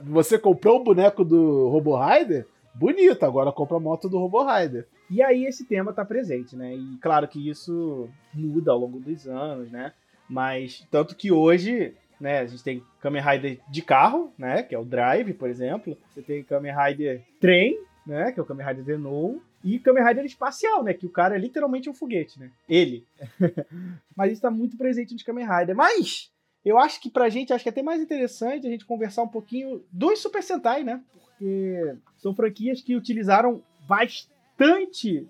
Você 0.04 0.38
comprou 0.38 0.80
o 0.80 0.85
boneco 0.85 1.25
do 1.25 1.68
Robo 1.68 1.97
Rider? 1.97 2.47
Bonito, 2.75 3.25
agora 3.25 3.52
compra 3.52 3.76
a 3.76 3.80
moto 3.80 4.08
do 4.08 4.18
Robo 4.18 4.44
Rider. 4.44 4.87
E 5.11 5.23
aí 5.23 5.44
esse 5.44 5.64
tema 5.64 5.92
tá 5.92 6.04
presente, 6.04 6.54
né? 6.54 6.75
E 6.75 6.97
claro 6.99 7.26
que 7.26 7.49
isso 7.49 8.08
muda 8.32 8.73
ao 8.73 8.78
longo 8.78 9.00
dos 9.00 9.26
anos, 9.26 9.70
né? 9.70 9.92
Mas, 10.28 10.87
tanto 10.90 11.16
que 11.16 11.32
hoje, 11.32 11.94
né, 12.20 12.40
a 12.40 12.46
gente 12.46 12.62
tem 12.62 12.82
Kamen 13.00 13.22
Rider 13.22 13.58
de 13.68 13.82
carro, 13.82 14.32
né, 14.37 14.62
que 14.62 14.75
é 14.75 14.78
o 14.78 14.84
Drive, 14.84 15.32
por 15.34 15.48
exemplo. 15.48 15.96
Você 16.10 16.22
tem 16.22 16.42
Kamen 16.42 16.75
Rider 16.75 17.22
trem, 17.40 17.78
né, 18.06 18.32
que 18.32 18.40
é 18.40 18.42
o 18.42 18.46
Kamen 18.46 18.66
Rider 18.66 18.84
Denou. 18.84 19.40
E 19.62 19.78
Kamen 19.78 20.04
Rider 20.04 20.25
espacial, 20.25 20.82
né, 20.82 20.94
que 20.94 21.06
o 21.06 21.10
cara 21.10 21.34
é 21.34 21.38
literalmente 21.38 21.88
um 21.88 21.94
foguete, 21.94 22.38
né. 22.38 22.50
Ele. 22.68 23.04
Mas 24.16 24.32
isso 24.32 24.42
tá 24.42 24.50
muito 24.50 24.76
presente 24.76 25.14
no 25.14 25.25
Kamen 25.25 25.46
Rider. 25.46 25.76
Mas, 25.76 26.30
eu 26.64 26.78
acho 26.78 27.00
que 27.00 27.10
pra 27.10 27.28
gente, 27.28 27.52
acho 27.52 27.62
que 27.62 27.68
é 27.68 27.72
até 27.72 27.82
mais 27.82 28.00
interessante 28.00 28.66
a 28.66 28.70
gente 28.70 28.84
conversar 28.84 29.22
um 29.22 29.28
pouquinho 29.28 29.82
dos 29.92 30.20
Super 30.20 30.42
Sentai, 30.42 30.82
né, 30.84 31.00
porque 31.12 31.94
são 32.16 32.34
franquias 32.34 32.80
que 32.80 32.96
utilizaram 32.96 33.62
bastante 33.87 35.26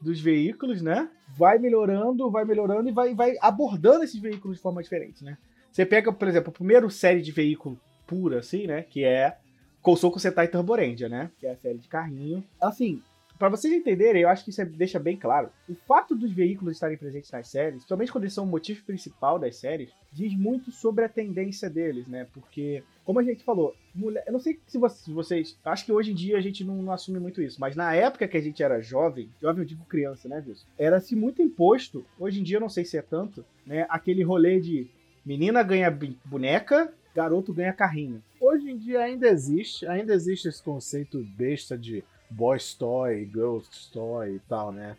dos 0.00 0.20
veículos, 0.20 0.82
né? 0.82 1.08
Vai 1.38 1.58
melhorando, 1.58 2.28
vai 2.30 2.44
melhorando 2.44 2.88
e 2.88 2.92
vai, 2.92 3.14
vai 3.14 3.36
abordando 3.40 4.04
esses 4.04 4.20
veículos 4.20 4.56
de 4.56 4.62
forma 4.62 4.82
diferente, 4.82 5.24
né? 5.24 5.38
Você 5.72 5.86
pega, 5.86 6.12
por 6.12 6.28
exemplo, 6.28 6.50
a 6.50 6.52
primeira 6.52 6.88
série 6.90 7.22
de 7.22 7.32
veículo 7.32 7.80
pura, 8.06 8.40
assim, 8.40 8.66
né? 8.66 8.82
Que 8.82 9.04
é 9.04 9.38
Kosoku 9.80 10.20
Sentai 10.20 10.46
Turbo 10.46 10.76
Ranger, 10.76 11.08
né? 11.08 11.30
Que 11.38 11.46
é 11.46 11.52
a 11.52 11.56
série 11.56 11.78
de 11.78 11.88
carrinho. 11.88 12.44
Assim, 12.60 13.02
para 13.38 13.48
vocês 13.48 13.72
entenderem, 13.72 14.22
eu 14.22 14.28
acho 14.28 14.44
que 14.44 14.50
isso 14.50 14.60
é, 14.60 14.64
deixa 14.64 15.00
bem 15.00 15.16
claro. 15.16 15.48
O 15.68 15.74
fato 15.74 16.14
dos 16.14 16.30
veículos 16.30 16.74
estarem 16.74 16.98
presentes 16.98 17.30
nas 17.30 17.48
séries, 17.48 17.76
principalmente 17.78 18.12
quando 18.12 18.24
eles 18.24 18.34
são 18.34 18.44
o 18.44 18.46
motivo 18.46 18.84
principal 18.84 19.38
das 19.38 19.56
séries, 19.56 19.90
diz 20.12 20.36
muito 20.36 20.70
sobre 20.70 21.06
a 21.06 21.08
tendência 21.08 21.70
deles, 21.70 22.06
né? 22.06 22.26
Porque, 22.34 22.84
como 23.02 23.18
a 23.18 23.22
gente 23.24 23.42
falou, 23.42 23.74
mulher, 23.94 24.22
eu 24.26 24.32
não 24.32 24.40
sei 24.40 24.60
se 24.66 24.78
vocês, 24.78 25.58
acho 25.64 25.86
que 25.86 25.90
hoje 25.90 26.12
em 26.12 26.14
dia 26.14 26.36
a 26.36 26.40
gente 26.40 26.62
não, 26.62 26.82
não, 26.82 26.92
assume 26.92 27.18
muito 27.18 27.42
isso, 27.42 27.60
mas 27.60 27.74
na 27.74 27.94
época 27.94 28.28
que 28.28 28.36
a 28.36 28.40
gente 28.40 28.62
era 28.62 28.80
jovem, 28.80 29.28
jovem 29.40 29.62
eu 29.62 29.66
digo 29.66 29.84
criança, 29.86 30.28
né, 30.28 30.44
Wilson? 30.46 30.66
Era-se 30.78 31.16
muito 31.16 31.42
imposto, 31.42 32.04
hoje 32.20 32.40
em 32.40 32.44
dia 32.44 32.58
eu 32.58 32.60
não 32.60 32.68
sei 32.68 32.84
se 32.84 32.96
é 32.96 33.02
tanto, 33.02 33.44
né? 33.66 33.86
Aquele 33.88 34.22
rolê 34.22 34.60
de 34.60 34.88
menina 35.24 35.62
ganha 35.62 35.90
boneca, 36.24 36.92
garoto 37.14 37.52
ganha 37.52 37.72
carrinho. 37.72 38.22
Hoje 38.40 38.70
em 38.70 38.76
dia 38.76 39.00
ainda 39.00 39.28
existe, 39.28 39.86
ainda 39.86 40.14
existe 40.14 40.48
esse 40.48 40.62
conceito 40.62 41.24
besta 41.36 41.76
de 41.76 42.04
boys 42.30 42.74
toy, 42.74 43.24
girls 43.26 43.90
toy 43.92 44.36
e 44.36 44.40
tal, 44.40 44.72
né? 44.72 44.96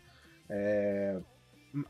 É... 0.48 1.18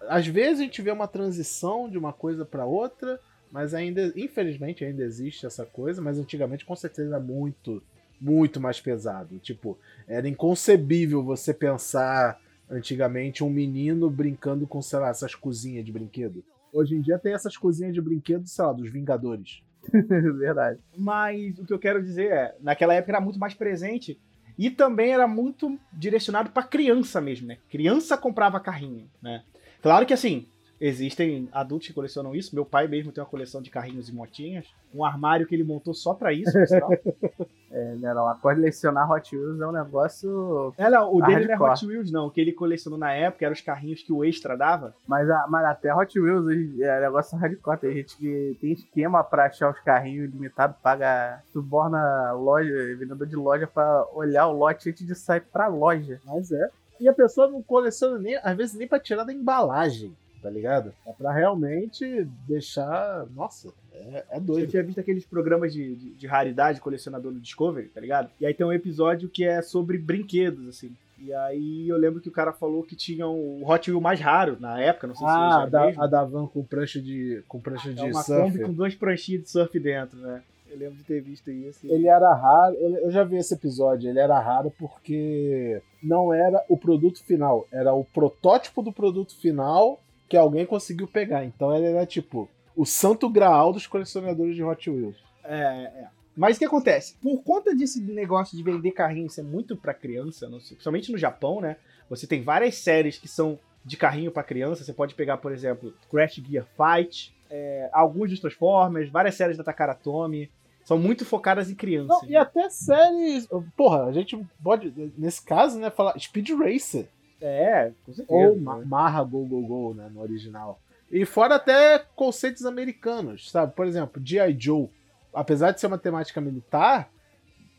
Às 0.09 0.27
vezes 0.27 0.61
a 0.61 0.63
gente 0.65 0.81
vê 0.81 0.91
uma 0.91 1.07
transição 1.07 1.89
de 1.89 1.99
uma 1.99 2.13
coisa 2.13 2.45
para 2.45 2.65
outra, 2.65 3.21
mas 3.53 3.75
ainda, 3.75 4.13
infelizmente, 4.17 4.85
ainda 4.85 5.05
existe 5.05 5.47
essa 5.47 5.67
coisa, 5.67 6.01
mas 6.01 6.19
antigamente 6.19 6.65
com 6.65 6.75
certeza 6.75 7.11
era 7.11 7.21
muito, 7.21 7.83
muito 8.19 8.61
mais 8.61 8.81
pesado. 8.81 9.39
Tipo, 9.39 9.79
era 10.09 10.27
inconcebível 10.27 11.23
você 11.23 11.53
pensar 11.53 12.41
antigamente 12.69 13.45
um 13.45 13.51
menino 13.51 14.09
brincando 14.09 14.67
com, 14.67 14.81
sei 14.81 14.99
lá, 14.99 15.11
essas 15.11 15.35
cozinhas 15.35 15.85
de 15.85 15.93
brinquedo. 15.93 16.43
Hoje 16.75 16.97
em 16.97 17.01
dia 17.01 17.19
tem 17.21 17.33
essas 17.33 17.57
cozinhas 17.57 17.95
de 17.95 18.01
brinquedo, 18.01 18.47
sei 18.49 18.65
lá, 18.65 18.73
dos 18.73 18.91
Vingadores. 18.91 19.63
Verdade. 19.93 20.81
Mas 20.97 21.57
o 21.59 21.65
que 21.65 21.73
eu 21.73 21.79
quero 21.79 22.03
dizer 22.03 22.33
é, 22.33 22.57
naquela 22.61 22.95
época 22.95 23.13
era 23.13 23.21
muito 23.21 23.39
mais 23.39 23.55
presente 23.55 24.21
e 24.59 24.71
também 24.71 25.13
era 25.13 25.29
muito 25.29 25.79
direcionado 25.93 26.51
para 26.51 26.65
criança 26.65 27.21
mesmo, 27.21 27.47
né? 27.47 27.59
Criança 27.71 28.19
comprava 28.19 28.59
carrinho, 28.59 29.09
né? 29.23 29.45
Claro 29.81 30.05
que 30.05 30.13
assim, 30.13 30.49
existem 30.87 31.49
adultos 31.51 31.89
que 31.89 31.95
colecionam 31.95 32.35
isso. 32.35 32.55
Meu 32.55 32.65
pai 32.65 32.87
mesmo 32.87 33.11
tem 33.11 33.23
uma 33.23 33.31
coleção 33.31 33.63
de 33.63 33.71
carrinhos 33.71 34.09
e 34.09 34.15
motinhas. 34.15 34.67
Um 34.95 35.03
armário 35.03 35.47
que 35.47 35.55
ele 35.55 35.65
montou 35.65 35.95
só 35.95 36.13
para 36.15 36.33
isso, 36.33 36.53
É, 37.77 37.97
né, 37.97 38.15
não, 38.15 38.29
a 38.29 38.37
colecionar 38.37 39.11
Hot 39.11 39.37
Wheels 39.37 39.61
é 39.61 39.67
um 39.67 39.73
negócio. 39.73 40.73
É, 40.79 40.89
não, 40.89 41.13
o 41.13 41.21
dele 41.21 41.47
não 41.47 41.55
é 41.55 41.73
Hot 41.73 41.85
Wheels, 41.85 42.13
não. 42.13 42.27
O 42.27 42.31
que 42.31 42.41
ele 42.41 42.53
colecionou 42.53 42.97
na 42.97 43.13
época 43.13 43.45
eram 43.45 43.53
os 43.53 43.61
carrinhos 43.61 44.01
que 44.01 44.13
o 44.13 44.25
Extra 44.25 44.57
dava. 44.57 44.95
Mas, 45.09 45.29
a, 45.29 45.49
mas 45.49 45.65
até 45.65 45.93
Hot 45.93 46.21
Wheels 46.21 46.47
é 46.81 47.01
negócio 47.01 47.37
hardcore. 47.37 47.81
Tem 47.81 47.95
gente 47.95 48.17
que 48.17 48.57
tem 48.61 48.71
esquema 48.71 49.25
pra 49.25 49.47
achar 49.47 49.73
os 49.73 49.81
carrinhos 49.81 50.33
limitados, 50.33 50.77
paga, 50.81 51.43
suborna 51.53 52.31
loja, 52.31 52.73
vendedor 52.97 53.27
de 53.27 53.35
loja 53.35 53.67
pra 53.67 54.07
olhar 54.13 54.47
o 54.47 54.53
lote 54.53 54.91
antes 54.91 55.05
de 55.05 55.17
sair 55.17 55.41
pra 55.41 55.67
loja. 55.67 56.21
Mas 56.25 56.53
é. 56.53 56.71
E 57.01 57.09
a 57.09 57.13
pessoa 57.13 57.51
não 57.51 57.61
coleciona 57.61 58.21
nem, 58.21 58.37
às 58.37 58.57
vezes, 58.57 58.77
nem 58.77 58.87
pra 58.87 59.01
tirar 59.01 59.25
da 59.25 59.33
embalagem 59.33 60.15
tá 60.45 60.51
ligado? 60.51 60.93
É 61.07 61.13
pra 61.15 61.33
realmente 61.33 62.29
deixar. 62.47 63.27
Nossa, 63.35 63.73
é, 63.95 64.25
é 64.33 64.39
doido. 64.39 64.65
Eu 64.65 64.69
tinha 64.69 64.83
visto 64.83 65.01
aqueles 65.01 65.25
programas 65.25 65.73
de, 65.73 65.97
de, 65.97 66.11
de, 66.11 66.27
raridade, 66.27 66.83
colecionador 66.83 67.33
do 67.33 67.41
Discovery, 67.41 67.89
tá 67.89 67.99
ligado? 67.99 68.29
E 68.39 68.45
aí 68.45 68.53
tem 68.53 68.67
um 68.67 68.73
episódio 68.73 69.27
que 69.27 69.43
é 69.43 69.63
sobre 69.63 69.97
brinquedos, 69.97 70.69
assim. 70.69 70.95
E 71.19 71.33
aí 71.33 71.89
eu 71.89 71.97
lembro 71.97 72.21
que 72.21 72.29
o 72.29 72.33
cara 72.33 72.53
falou 72.53 72.83
que 72.83 72.95
tinha 72.95 73.27
o 73.27 73.67
Hot 73.67 73.91
Wheel 73.91 74.03
mais 74.03 74.21
raro 74.21 74.59
na 74.61 74.79
época, 74.79 75.07
não 75.07 75.15
sei 75.15 75.27
ah, 75.27 75.63
se 75.65 75.71
da, 75.71 76.05
a 76.05 76.07
da 76.07 76.25
van 76.25 76.47
com 76.47 76.63
prancha 76.63 77.01
de, 77.01 77.43
com 77.49 77.59
prancha 77.59 77.89
é 77.89 77.93
de 77.95 78.03
uma 78.03 78.23
surf. 78.23 78.53
Kombi 78.53 78.65
com 78.65 78.73
duas 78.75 78.95
pranchinhas 78.95 79.45
de 79.45 79.49
surf 79.49 79.81
dentro, 79.81 80.19
né? 80.19 80.43
Eu 80.71 80.77
lembro 80.77 80.97
de 80.97 81.05
ter 81.05 81.23
visto 81.23 81.51
isso. 81.51 81.87
Ele 81.87 82.09
era 82.09 82.35
raro, 82.35 82.75
eu 82.75 83.11
já 83.11 83.25
vi 83.25 83.37
esse 83.37 83.55
episódio, 83.55 84.11
ele 84.11 84.19
era 84.19 84.39
raro 84.39 84.71
porque 84.79 85.81
não 86.03 86.35
era 86.35 86.63
o 86.69 86.77
produto 86.77 87.23
final, 87.25 87.67
era 87.73 87.95
o 87.95 88.05
protótipo 88.05 88.83
do 88.83 88.93
produto 88.93 89.35
final 89.37 90.01
que 90.29 90.37
alguém 90.37 90.67
conseguiu 90.67 91.07
pegar. 91.07 91.45
Então 91.45 91.75
ele 91.75 91.87
era 91.87 92.07
tipo 92.07 92.49
o 92.77 92.85
santo 92.85 93.29
graal 93.29 93.73
dos 93.73 93.87
colecionadores 93.87 94.57
de 94.57 94.63
Hot 94.63 94.91
Wheels. 94.91 95.17
É, 95.45 95.57
é. 95.57 96.09
Mas 96.37 96.57
o 96.57 96.59
que 96.59 96.65
acontece? 96.65 97.17
Por 97.23 97.43
conta 97.43 97.75
desse 97.75 98.01
negócio 98.01 98.57
de 98.57 98.63
vender 98.63 98.91
carrinho 98.91 99.31
ser 99.31 99.43
muito 99.43 99.77
para 99.77 99.95
criança, 99.95 100.49
principalmente 100.49 101.13
no 101.13 101.19
Japão, 101.19 101.61
né? 101.61 101.77
Você 102.11 102.27
tem 102.27 102.43
várias 102.43 102.77
séries 102.77 103.19
que 103.19 103.29
são 103.29 103.59
de 103.85 103.97
carrinho 103.97 104.33
para 104.33 104.43
criança. 104.43 104.83
Você 104.83 104.93
pode 104.93 105.15
pegar, 105.15 105.37
por 105.37 105.53
exemplo, 105.53 105.95
Crash 106.11 106.43
Gear 106.45 106.67
Fight, 106.77 107.35
é, 107.49 107.89
alguns 107.93 108.31
dos 108.31 108.41
Transformers, 108.41 109.11
várias 109.11 109.37
séries 109.37 109.57
da 109.57 109.63
Takara 109.63 109.95
Tomy. 109.95 110.51
São 110.85 110.99
muito 110.99 111.25
focadas 111.25 111.71
em 111.71 111.75
criança. 111.75 112.19
Não, 112.23 112.29
e 112.29 112.37
até 112.37 112.69
séries. 112.69 113.49
Porra, 113.77 114.05
a 114.05 114.13
gente 114.13 114.39
pode, 114.63 114.93
nesse 115.17 115.43
caso, 115.43 115.79
né, 115.79 115.89
falar 115.89 116.19
Speed 116.19 116.51
Racer. 116.51 117.09
É, 117.41 117.93
com 118.05 118.13
certeza. 118.13 118.33
Ou 118.33 118.57
né? 118.57 118.85
Marra 118.87 119.23
Go 119.23 119.45
Go 119.45 119.61
Go, 119.67 119.95
né, 119.95 120.09
no 120.13 120.21
original. 120.21 120.81
E 121.11 121.25
fora 121.25 121.57
até 121.57 121.99
conceitos 122.17 122.65
americanos, 122.65 123.51
sabe? 123.51 123.75
Por 123.75 123.87
exemplo, 123.87 124.21
G.I. 124.25 124.57
Joe. 124.59 124.89
Apesar 125.33 125.73
de 125.73 125.81
ser 125.81 125.87
uma 125.87 125.99
temática 125.99 126.41
militar, 126.41 127.11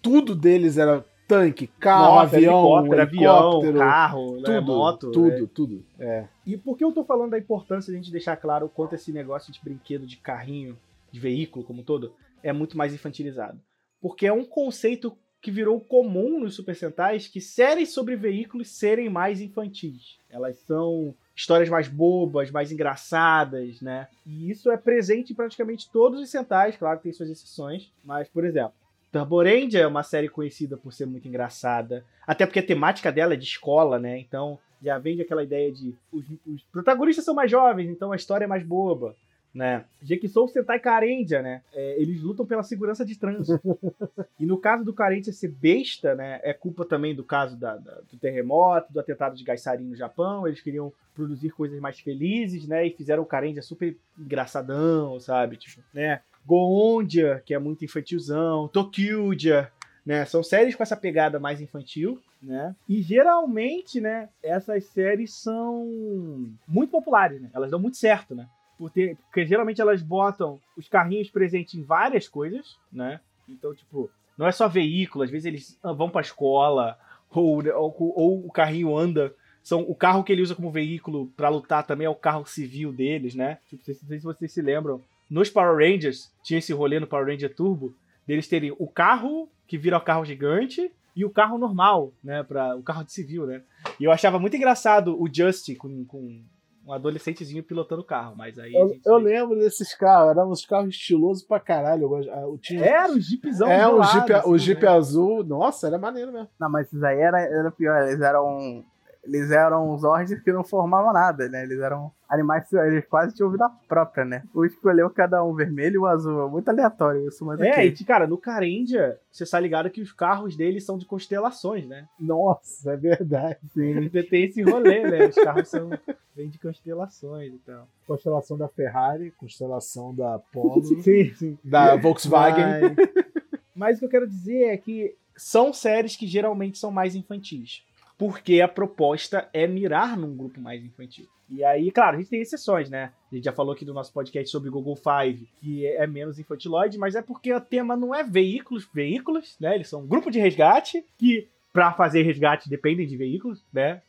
tudo 0.02 0.36
deles 0.36 0.78
era 0.78 1.04
tanque, 1.28 1.68
carro, 1.68 2.16
Moto, 2.16 2.22
avião, 2.22 2.78
helicóptero, 2.86 3.02
avião, 3.02 3.78
carro, 3.78 4.36
né, 4.36 4.42
tudo, 4.42 4.52
né, 4.52 4.60
moto. 4.62 5.12
Tudo, 5.12 5.32
é. 5.32 5.48
tudo. 5.48 5.86
É. 6.00 6.28
E 6.46 6.58
por 6.58 6.78
que 6.78 6.84
eu 6.84 6.92
tô 6.92 7.04
falando 7.04 7.32
da 7.32 7.40
importância 7.40 7.92
de 7.92 7.98
a 7.98 8.02
gente 8.02 8.12
deixar 8.12 8.38
claro 8.38 8.68
o 8.68 8.70
quanto 8.70 8.96
esse 8.96 9.12
negócio 9.12 9.52
de 9.52 9.60
brinquedo, 9.64 10.06
de 10.06 10.18
carrinho, 10.18 10.78
de 11.12 11.20
veículo 11.20 11.66
como 11.66 11.82
um 11.82 11.84
todo, 11.84 12.14
é 12.44 12.54
muito 12.54 12.78
mais 12.78 12.94
infantilizado? 12.94 13.60
Porque 14.00 14.28
é 14.28 14.34
um 14.34 14.46
conceito 14.46 15.18
que 15.46 15.52
virou 15.52 15.80
comum 15.80 16.40
nos 16.40 16.56
Super 16.56 16.76
Sentais 16.76 17.28
que 17.28 17.40
séries 17.40 17.94
sobre 17.94 18.16
veículos 18.16 18.68
serem 18.68 19.10
mais 19.10 19.40
infantis. 19.40 20.18
Elas 20.28 20.58
são 20.58 21.14
histórias 21.36 21.70
mais 21.70 21.88
bobas, 21.88 22.50
mais 22.50 22.72
engraçadas, 22.72 23.80
né? 23.80 24.08
E 24.26 24.50
isso 24.50 24.72
é 24.72 24.78
presente 24.78 25.34
em 25.34 25.36
praticamente 25.36 25.88
todos 25.92 26.20
os 26.20 26.32
Sentais, 26.32 26.76
claro 26.76 26.98
que 26.98 27.04
tem 27.04 27.14
suas 27.14 27.30
exceções, 27.30 27.94
mas, 28.04 28.28
por 28.28 28.44
exemplo, 28.44 28.74
Turbo 29.12 29.44
Ranger 29.44 29.84
é 29.84 29.88
uma 29.88 30.02
série 30.02 30.30
conhecida 30.30 30.78
por 30.78 30.92
ser 30.92 31.06
muito 31.06 31.28
engraçada, 31.28 32.04
até 32.26 32.48
porque 32.48 32.60
a 32.60 32.66
temática 32.66 33.12
dela 33.12 33.36
é 33.36 33.38
de 33.38 33.46
escola, 33.46 34.00
né? 34.00 34.18
Então 34.18 34.58
já 34.82 34.98
vem 34.98 35.22
aquela 35.22 35.44
ideia 35.44 35.72
de 35.72 35.94
os, 36.12 36.26
os 36.48 36.64
protagonistas 36.72 37.24
são 37.24 37.36
mais 37.36 37.52
jovens, 37.52 37.88
então 37.88 38.12
a 38.12 38.16
história 38.16 38.46
é 38.46 38.48
mais 38.48 38.64
boba 38.64 39.16
né? 39.56 39.86
Jequisou 40.04 40.50
Sentai 40.50 40.80
Carendia, 40.82 41.42
né? 41.42 41.62
É, 41.74 42.00
eles 42.00 42.22
lutam 42.22 42.46
pela 42.46 42.62
segurança 42.62 43.06
de 43.06 43.18
trânsito. 43.18 43.80
e 44.38 44.46
no 44.46 44.58
caso 44.58 44.84
do 44.84 44.94
Carendia 44.94 45.32
ser 45.32 45.48
besta, 45.48 46.14
né? 46.14 46.42
É 46.44 46.54
culpa 46.54 46.84
também 46.84 47.16
do 47.16 47.24
caso 47.24 47.58
da, 47.58 47.78
da, 47.78 48.02
do 48.12 48.18
terremoto, 48.18 48.92
do 48.92 49.00
atentado 49.00 49.34
de 49.34 49.46
Gaisarin 49.46 49.86
no 49.86 49.96
Japão. 49.96 50.46
Eles 50.46 50.60
queriam 50.60 50.92
produzir 51.16 51.52
coisas 51.52 51.80
mais 51.80 51.98
felizes, 52.02 52.68
né? 52.68 52.86
E 52.86 52.92
fizeram 52.92 53.24
o 53.24 53.26
Carendia 53.26 53.62
super 53.62 53.96
engraçadão, 54.20 55.18
sabe? 55.22 55.56
Tipo, 55.56 55.82
né? 55.94 56.20
Goondia, 56.46 57.42
que 57.46 57.54
é 57.54 57.60
muito 57.60 57.86
infantilzão. 57.86 58.68
Tokyuja, 58.68 59.72
né? 60.06 60.26
São 60.26 60.44
séries 60.44 60.76
com 60.76 60.84
essa 60.84 60.98
pegada 60.98 61.40
mais 61.40 61.62
infantil, 61.62 62.22
né? 62.44 62.76
E 62.90 63.02
geralmente, 63.02 64.02
né, 64.02 64.28
essas 64.44 64.84
séries 64.88 65.34
são 65.34 66.46
muito 66.68 66.92
populares, 66.92 67.42
né? 67.42 67.50
Elas 67.54 67.72
dão 67.72 67.80
muito 67.80 67.96
certo, 67.96 68.36
né? 68.36 68.48
Porque, 68.78 69.18
porque 69.26 69.46
geralmente 69.46 69.82
elas 69.82 70.02
botam 70.02 70.60
os 70.78 70.88
carrinhos 70.88 71.30
presentes 71.30 71.76
em 71.76 71.84
várias 71.84 72.28
coisas, 72.28 72.78
né? 72.92 73.20
Então, 73.48 73.74
tipo, 73.74 74.10
não 74.38 74.48
é 74.48 74.52
só 74.52 74.68
veículo, 74.68 75.24
às 75.24 75.30
vezes 75.30 75.46
eles 75.46 75.80
vão 75.82 76.10
pra 76.10 76.22
escola, 76.22 76.98
ou, 77.30 77.64
ou, 77.74 78.14
ou 78.16 78.46
o 78.46 78.52
carrinho 78.52 78.96
anda. 78.98 79.34
São, 79.64 79.82
o 79.82 79.96
carro 79.96 80.24
que 80.24 80.32
ele 80.32 80.42
usa 80.42 80.54
como 80.54 80.72
veículo 80.72 81.28
para 81.36 81.50
lutar 81.50 81.86
também 81.86 82.06
é 82.06 82.10
o 82.10 82.16
carro 82.16 82.46
civil 82.46 82.92
deles, 82.92 83.34
né? 83.34 83.58
Tipo, 83.68 83.84
não 83.88 83.96
sei 84.08 84.20
se 84.20 84.24
vocês 84.24 84.52
se 84.52 84.62
lembram. 84.62 85.02
Nos 85.30 85.50
Power 85.50 85.76
Rangers, 85.76 86.32
tinha 86.44 86.60
esse 86.60 86.72
rolê 86.72 87.00
no 87.00 87.08
Power 87.08 87.26
Ranger 87.26 87.54
Turbo, 87.54 87.96
deles 88.28 88.48
terem 88.48 88.76
o 88.78 88.88
carro 88.88 89.50
que 89.68 89.78
vira 89.78 89.98
o 89.98 90.02
carro 90.02 90.24
gigante 90.24 90.92
e 91.16 91.26
o 91.26 91.30
carro 91.32 91.58
normal, 91.58 92.14
né? 92.24 92.44
Pra, 92.44 92.76
o 92.76 92.84
carro 92.84 93.04
de 93.04 93.12
civil, 93.12 93.48
né? 93.48 93.64
E 94.00 94.04
eu 94.04 94.12
achava 94.12 94.38
muito 94.38 94.56
engraçado 94.56 95.20
o 95.20 95.28
Justy 95.32 95.76
com, 95.76 96.06
com 96.06 96.42
um 96.86 96.94
adolescentezinho 96.94 97.64
pilotando 97.64 98.04
carro, 98.04 98.36
mas 98.38 98.60
aí. 98.60 98.74
Eu, 98.74 98.96
eu 99.06 99.18
lembro 99.18 99.58
desses 99.58 99.96
carros, 99.96 100.32
eram 100.32 100.52
uns 100.52 100.66
carros 100.66 100.90
estilosos 100.90 101.44
pra 101.44 101.60
caralho. 101.60 102.04
Eu 102.24 102.58
tinha... 102.60 102.86
Era 102.86 103.12
um 103.12 103.20
jeepzão. 103.20 103.70
É, 103.70 103.88
o 103.88 104.04
jeep, 104.04 104.34
assim, 104.34 104.50
o 104.50 104.58
jeep 104.58 104.84
né? 104.84 104.90
azul. 104.90 105.44
Nossa, 105.44 105.88
era 105.88 105.98
maneiro 105.98 106.32
mesmo. 106.32 106.50
Não, 106.60 106.70
mas 106.70 106.88
esses 106.88 107.04
aí 107.04 107.20
era, 107.20 107.42
era 107.42 107.72
pior, 107.72 108.04
eles 108.04 108.22
eram 108.22 108.84
eles 109.26 109.52
eram 109.52 109.94
os 109.94 110.04
ordens 110.04 110.40
que 110.42 110.52
não 110.52 110.64
formavam 110.64 111.12
nada, 111.12 111.50
né? 111.50 111.64
Eles 111.64 111.80
eram 111.80 112.12
animais, 112.30 112.72
eles 112.74 113.06
quase 113.06 113.36
tinham 113.36 113.52
vida 113.52 113.70
própria, 113.88 114.24
né? 114.24 114.44
O 114.54 114.66
escolheu 114.66 115.10
cada 115.10 115.44
um, 115.44 115.54
vermelho 115.54 115.96
e 115.96 115.98
o 115.98 116.06
azul. 116.06 116.50
Muito 116.50 116.70
aleatório 116.70 117.28
isso, 117.28 117.44
mas. 117.46 117.60
É, 117.60 117.72
okay. 117.72 117.96
e 118.00 118.04
cara, 118.04 118.28
no 118.28 118.38
Carendia, 118.38 119.20
você 119.32 119.44
está 119.44 119.60
ligado 119.60 119.90
que 119.90 120.02
os 120.02 120.12
carros 120.12 120.56
deles 120.56 120.86
são 120.86 120.98
de 120.98 121.06
constelações, 121.06 121.88
né? 121.88 122.08
Nossa, 122.20 122.94
é 122.94 122.98
verdade. 122.98 123.60
Sim, 123.74 124.10
tem 124.10 124.46
esse 124.46 124.62
rolê, 124.62 125.02
né? 125.02 125.28
Os 125.28 125.36
carros 125.36 125.68
são 125.70 125.90
vêm 126.36 126.50
de 126.50 126.60
constelações 126.60 127.52
e 127.52 127.56
então. 127.56 127.76
tal. 127.76 127.88
Constelação 128.06 128.58
da 128.58 128.68
Ferrari, 128.68 129.32
constelação 129.32 130.14
da 130.14 130.40
Polo, 130.52 130.84
sim, 131.02 131.34
sim. 131.34 131.58
da 131.64 131.96
Volkswagen. 131.96 132.66
Mas... 132.82 133.26
mas 133.76 133.98
o 133.98 134.00
que 134.00 134.06
eu 134.06 134.10
quero 134.10 134.28
dizer 134.28 134.66
é 134.66 134.78
que 134.78 135.16
são 135.36 135.74
séries 135.74 136.16
que 136.16 136.28
geralmente 136.28 136.78
são 136.78 136.92
mais 136.92 137.16
infantis 137.16 137.84
porque 138.18 138.62
a 138.62 138.68
proposta 138.68 139.50
é 139.54 139.68
mirar 139.68 140.18
num 140.18 140.36
grupo 140.36 140.60
mais 140.62 140.84
infantil. 140.84 141.28
E 141.50 141.64
aí, 141.64 141.92
claro, 141.92 142.16
a 142.16 142.20
gente 142.20 142.30
tem 142.30 142.42
exceções, 142.42 142.90
né? 142.90 143.12
A 143.32 143.36
gente 143.36 143.46
já 143.46 143.52
falou 143.52 143.74
aqui 143.74 143.86
do 143.86 143.94
nosso 143.94 144.12
podcast 144.12 144.50
sobre 144.50 144.70
Google 144.70 144.96
Five, 144.96 145.48
que 145.58 145.86
é 145.86 146.08
menos 146.08 146.40
infantiloide, 146.40 146.98
mas 146.98 147.16
é 147.16 147.22
porque 147.22 147.54
o 147.54 147.62
tema 147.62 147.96
não 147.96 148.16
é 148.16 148.24
veículos, 148.24 148.88
veículos, 148.92 149.56
né? 149.60 149.76
Eles 149.76 149.88
são 149.88 150.02
um 150.02 150.08
grupo 150.08 150.32
de 150.32 150.40
resgate 150.40 151.06
que 151.18 151.48
para 151.72 151.92
fazer 151.92 152.24
resgate 152.24 152.70
dependem 152.70 153.06
de 153.06 153.16
veículos, 153.16 153.64
né? 153.72 154.02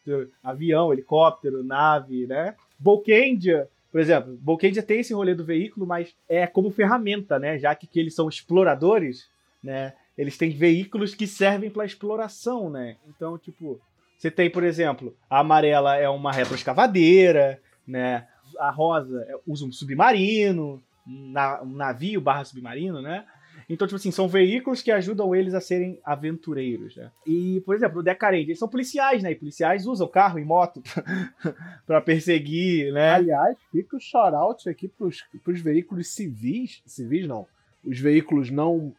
Avião, 0.43 0.93
helicóptero, 0.93 1.63
nave, 1.63 2.27
né? 2.27 2.55
Bolkendia, 2.79 3.69
por 3.97 4.01
exemplo, 4.01 4.37
Bolkendia 4.43 4.83
tem 4.83 5.01
esse 5.01 5.15
rolê 5.15 5.35
do 5.35 5.43
veículo, 5.43 5.87
mas 5.87 6.15
é 6.29 6.47
como 6.47 6.71
ferramenta, 6.71 7.39
né? 7.39 7.59
Já 7.59 7.75
que, 7.75 7.87
que 7.87 7.99
eles 7.99 8.15
são 8.15 8.29
exploradores, 8.29 9.27
né? 9.63 9.95
Eles 10.19 10.37
têm 10.37 10.51
veículos 10.51 11.15
que 11.15 11.27
servem 11.27 11.71
para 11.71 11.85
exploração, 11.87 12.69
né? 12.69 12.97
Então, 13.09 13.39
tipo, 13.39 13.81
você 14.17 14.31
tem, 14.31 14.51
por 14.51 14.65
exemplo, 14.65 15.17
a 15.29 15.41
amarela 15.41 15.97
é 15.97 16.09
uma 16.09 16.33
retroescavadeira, 16.33 17.61
né? 17.87 18.27
A 18.59 18.71
rosa 18.71 19.25
é, 19.29 19.35
usa 19.47 19.67
um 19.67 19.73
submarino, 19.73 20.83
um 21.07 21.77
navio 21.77 22.21
barra 22.21 22.45
submarino, 22.45 23.03
né? 23.03 23.25
Então, 23.69 23.87
tipo 23.87 23.97
assim, 23.97 24.11
são 24.11 24.29
veículos 24.29 24.81
que 24.81 24.93
ajudam 24.93 25.35
eles 25.35 25.53
a 25.53 25.61
serem 25.61 25.99
aventureiros, 26.05 26.97
né? 26.97 27.11
E, 27.27 27.61
por 27.67 27.75
exemplo, 27.75 27.99
o 27.99 28.03
Decarade, 28.03 28.45
eles 28.45 28.59
são 28.59 28.69
policiais, 28.69 29.23
né? 29.23 29.33
E 29.33 29.35
policiais 29.35 29.87
usam 29.87 30.07
carro 30.07 30.39
e 30.39 30.45
moto 30.45 30.83
para 31.87 32.01
perseguir, 32.01 32.93
né? 32.93 33.11
Aliás, 33.11 33.57
fica 33.73 33.97
o 33.97 34.01
shout-out 34.01 34.69
aqui 34.69 34.87
pros, 34.89 35.25
pros 35.43 35.61
veículos 35.61 36.09
civis, 36.09 36.81
civis 36.87 37.27
não, 37.27 37.47
os 37.85 37.99
veículos 37.99 38.51
não 38.51 38.95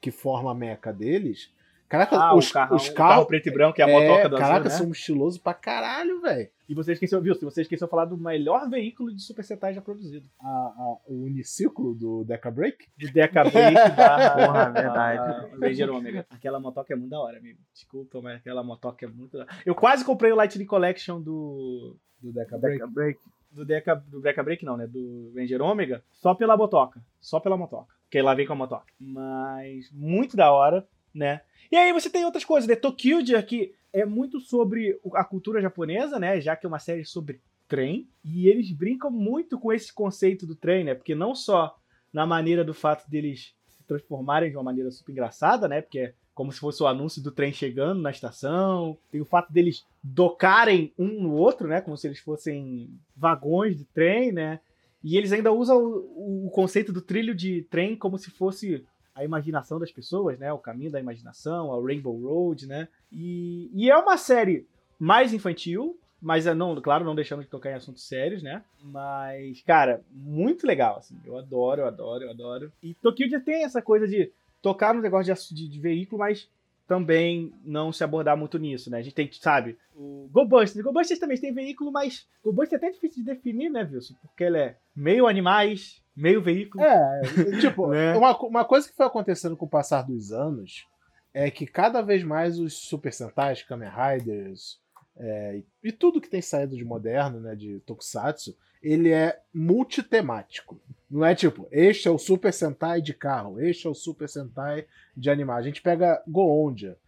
que 0.00 0.10
formam 0.10 0.50
a 0.50 0.54
meca 0.54 0.92
deles, 0.92 1.50
Caraca, 1.94 2.16
ah, 2.16 2.34
os, 2.34 2.50
carro, 2.50 2.76
os 2.76 2.88
carros. 2.88 3.14
Carro 3.14 3.26
preto 3.26 3.48
e 3.48 3.52
branco, 3.52 3.74
que 3.74 3.82
é 3.82 3.84
a 3.84 3.88
motoca 3.88 4.28
do 4.28 4.36
Caraca, 4.36 4.66
azul, 4.66 4.70
né? 4.70 4.84
são 4.84 4.90
estilosos 4.90 5.38
pra 5.38 5.54
caralho, 5.54 6.20
velho. 6.20 6.48
E 6.68 6.74
você 6.74 6.92
esqueceu, 6.92 7.20
viu? 7.20 7.34
Se 7.34 7.44
você 7.44 7.62
esqueceu 7.62 7.86
de 7.86 7.90
falar 7.90 8.06
do 8.06 8.16
melhor 8.16 8.68
veículo 8.68 9.14
de 9.14 9.22
Super 9.22 9.44
Sentai 9.44 9.74
já 9.74 9.80
produzido. 9.80 10.28
A, 10.40 10.48
a, 10.48 10.96
o 11.06 11.24
uniciclo 11.24 11.94
do 11.94 12.24
Deca 12.24 12.50
Break? 12.50 12.88
Do 12.98 13.12
Deca 13.12 13.44
Break 13.44 13.74
da. 13.96 14.30
Porra, 14.30 14.70
verdade. 14.70 15.50
Ranger 15.60 15.90
Omega. 15.90 16.26
Aquela 16.30 16.58
motoca 16.58 16.92
é 16.92 16.96
muito 16.96 17.10
da 17.10 17.20
hora, 17.20 17.38
amigo. 17.38 17.58
Desculpa, 17.72 18.20
mas 18.20 18.38
aquela 18.38 18.64
motoca 18.64 19.04
é 19.04 19.08
muito 19.08 19.36
da 19.36 19.44
hora. 19.44 19.52
Eu 19.64 19.74
quase 19.74 20.04
comprei 20.04 20.32
o 20.32 20.36
Lightning 20.36 20.66
Collection 20.66 21.20
do. 21.20 21.96
Do 22.20 22.32
Deca 22.32 22.58
Break. 22.58 22.78
Deca 22.78 22.90
Break. 22.90 23.20
Do 23.52 23.64
Deca, 23.64 23.94
do 23.94 24.20
Deca 24.20 24.42
Break, 24.42 24.64
não, 24.64 24.76
né? 24.76 24.86
Do 24.86 25.32
Ranger 25.36 25.62
Omega. 25.62 26.02
Só 26.10 26.34
pela 26.34 26.56
motoca. 26.56 27.00
Só 27.20 27.38
pela 27.38 27.56
motoca. 27.56 27.94
Porque 28.14 28.22
lá 28.22 28.34
vem 28.34 28.46
com 28.46 28.52
a 28.52 28.56
motoca. 28.56 28.86
Mas 28.98 29.90
muito 29.92 30.36
da 30.36 30.50
hora, 30.50 30.86
né? 31.14 31.40
E 31.70 31.76
aí 31.76 31.92
você 31.92 32.10
tem 32.10 32.24
outras 32.24 32.44
coisas, 32.44 32.68
né? 32.68 32.76
Tokyuja, 32.76 33.42
que 33.42 33.74
é 33.92 34.04
muito 34.04 34.40
sobre 34.40 34.98
a 35.14 35.24
cultura 35.24 35.60
japonesa, 35.60 36.18
né? 36.18 36.40
Já 36.40 36.56
que 36.56 36.66
é 36.66 36.68
uma 36.68 36.78
série 36.78 37.04
sobre 37.04 37.40
trem. 37.68 38.08
E 38.24 38.48
eles 38.48 38.70
brincam 38.72 39.10
muito 39.10 39.58
com 39.58 39.72
esse 39.72 39.92
conceito 39.92 40.46
do 40.46 40.54
trem, 40.54 40.84
né? 40.84 40.94
Porque 40.94 41.14
não 41.14 41.34
só 41.34 41.76
na 42.12 42.26
maneira 42.26 42.64
do 42.64 42.74
fato 42.74 43.08
deles 43.08 43.54
se 43.68 43.82
transformarem 43.84 44.50
de 44.50 44.56
uma 44.56 44.62
maneira 44.62 44.90
super 44.90 45.12
engraçada, 45.12 45.68
né? 45.68 45.80
Porque 45.80 45.98
é 45.98 46.14
como 46.34 46.52
se 46.52 46.58
fosse 46.58 46.82
o 46.82 46.86
anúncio 46.86 47.22
do 47.22 47.30
trem 47.30 47.52
chegando 47.52 48.02
na 48.02 48.10
estação. 48.10 48.98
Tem 49.10 49.20
o 49.20 49.24
fato 49.24 49.52
deles 49.52 49.86
docarem 50.02 50.92
um 50.98 51.22
no 51.22 51.32
outro, 51.34 51.68
né? 51.68 51.80
Como 51.80 51.96
se 51.96 52.06
eles 52.06 52.18
fossem 52.18 52.90
vagões 53.16 53.78
de 53.78 53.84
trem, 53.84 54.32
né? 54.32 54.60
E 55.02 55.16
eles 55.16 55.32
ainda 55.32 55.52
usam 55.52 55.78
o, 55.78 56.46
o 56.46 56.50
conceito 56.50 56.92
do 56.92 57.00
trilho 57.00 57.34
de 57.34 57.62
trem 57.70 57.94
como 57.94 58.18
se 58.18 58.30
fosse 58.30 58.84
a 59.14 59.24
imaginação 59.24 59.78
das 59.78 59.92
pessoas, 59.92 60.38
né? 60.38 60.52
O 60.52 60.58
caminho 60.58 60.90
da 60.90 61.00
imaginação, 61.00 61.72
a 61.72 61.80
Rainbow 61.80 62.18
Road, 62.20 62.66
né? 62.66 62.88
E, 63.12 63.70
e 63.72 63.90
é 63.90 63.96
uma 63.96 64.16
série 64.16 64.66
mais 64.98 65.32
infantil, 65.32 65.98
mas 66.20 66.46
é 66.46 66.54
não, 66.54 66.80
claro, 66.80 67.04
não 67.04 67.14
deixando 67.14 67.42
de 67.42 67.48
tocar 67.48 67.70
em 67.70 67.74
assuntos 67.74 68.08
sérios, 68.08 68.42
né? 68.42 68.64
Mas, 68.82 69.62
cara, 69.62 70.02
muito 70.10 70.66
legal, 70.66 70.96
assim. 70.96 71.16
Eu 71.24 71.38
adoro, 71.38 71.82
eu 71.82 71.86
adoro, 71.86 72.24
eu 72.24 72.30
adoro. 72.30 72.72
E 72.82 72.94
Tokyo 72.94 73.28
já 73.28 73.40
tem 73.40 73.64
essa 73.64 73.82
coisa 73.82 74.08
de 74.08 74.32
tocar 74.62 74.94
no 74.94 75.02
negócio 75.02 75.34
de, 75.54 75.54
de, 75.54 75.68
de 75.68 75.78
veículo, 75.78 76.20
mas 76.20 76.48
também 76.86 77.52
não 77.64 77.92
se 77.92 78.04
abordar 78.04 78.36
muito 78.36 78.58
nisso, 78.58 78.90
né? 78.90 78.98
A 78.98 79.02
gente 79.02 79.14
tem, 79.14 79.30
sabe, 79.32 79.76
o 79.94 80.28
GoBusters. 80.30 80.84
GoBusters 80.84 81.20
também 81.20 81.38
tem 81.38 81.52
veículo, 81.52 81.90
mas 81.90 82.26
GoBusters 82.42 82.82
é 82.82 82.86
até 82.86 82.90
difícil 82.94 83.22
de 83.22 83.30
definir, 83.30 83.70
né, 83.70 83.88
Wilson? 83.90 84.14
Porque 84.22 84.44
ele 84.44 84.58
é 84.58 84.76
meio 84.94 85.26
animais, 85.26 86.02
meio 86.16 86.42
veículo. 86.42 86.84
É, 86.84 87.22
tipo, 87.60 87.88
né? 87.92 88.16
uma, 88.16 88.36
uma 88.38 88.64
coisa 88.64 88.88
que 88.88 88.96
foi 88.96 89.06
acontecendo 89.06 89.56
com 89.56 89.66
o 89.66 89.70
passar 89.70 90.02
dos 90.02 90.32
anos 90.32 90.86
é 91.32 91.50
que 91.50 91.66
cada 91.66 92.00
vez 92.00 92.22
mais 92.22 92.58
os 92.58 92.74
Super 92.74 93.12
Sentais, 93.12 93.62
Kamen 93.62 93.88
Riders 93.88 94.78
é, 95.16 95.62
e, 95.82 95.92
tudo 95.92 96.20
que 96.20 96.28
tem 96.28 96.42
saído 96.42 96.76
de 96.76 96.84
moderno, 96.84 97.40
né, 97.40 97.54
de 97.54 97.80
Tokusatsu, 97.80 98.56
ele 98.82 99.10
é 99.10 99.40
multitemático. 99.52 100.80
Não 101.10 101.24
é 101.24 101.34
tipo, 101.34 101.68
este 101.70 102.08
é 102.08 102.10
o 102.10 102.18
Super 102.18 102.52
Sentai 102.52 103.00
de 103.00 103.14
carro, 103.14 103.60
este 103.60 103.86
é 103.86 103.90
o 103.90 103.94
Super 103.94 104.28
Sentai 104.28 104.86
de 105.16 105.30
animais. 105.30 105.64
A 105.64 105.68
gente 105.68 105.82
pega 105.82 106.22
Goondia. 106.26 106.98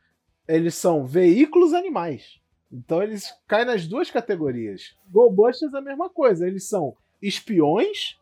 Eles 0.47 0.75
são 0.75 1.05
veículos 1.05 1.75
animais. 1.75 2.41
Então 2.71 3.03
eles 3.03 3.35
caem 3.49 3.67
nas 3.67 3.87
duas 3.87 4.11
categorias. 4.11 4.97
GoBusters 5.09 5.75
é 5.75 5.79
a 5.79 5.83
mesma 5.83 6.09
coisa. 6.09 6.47
Eles 6.47 6.69
são 6.69 6.97
espiões 7.21 8.17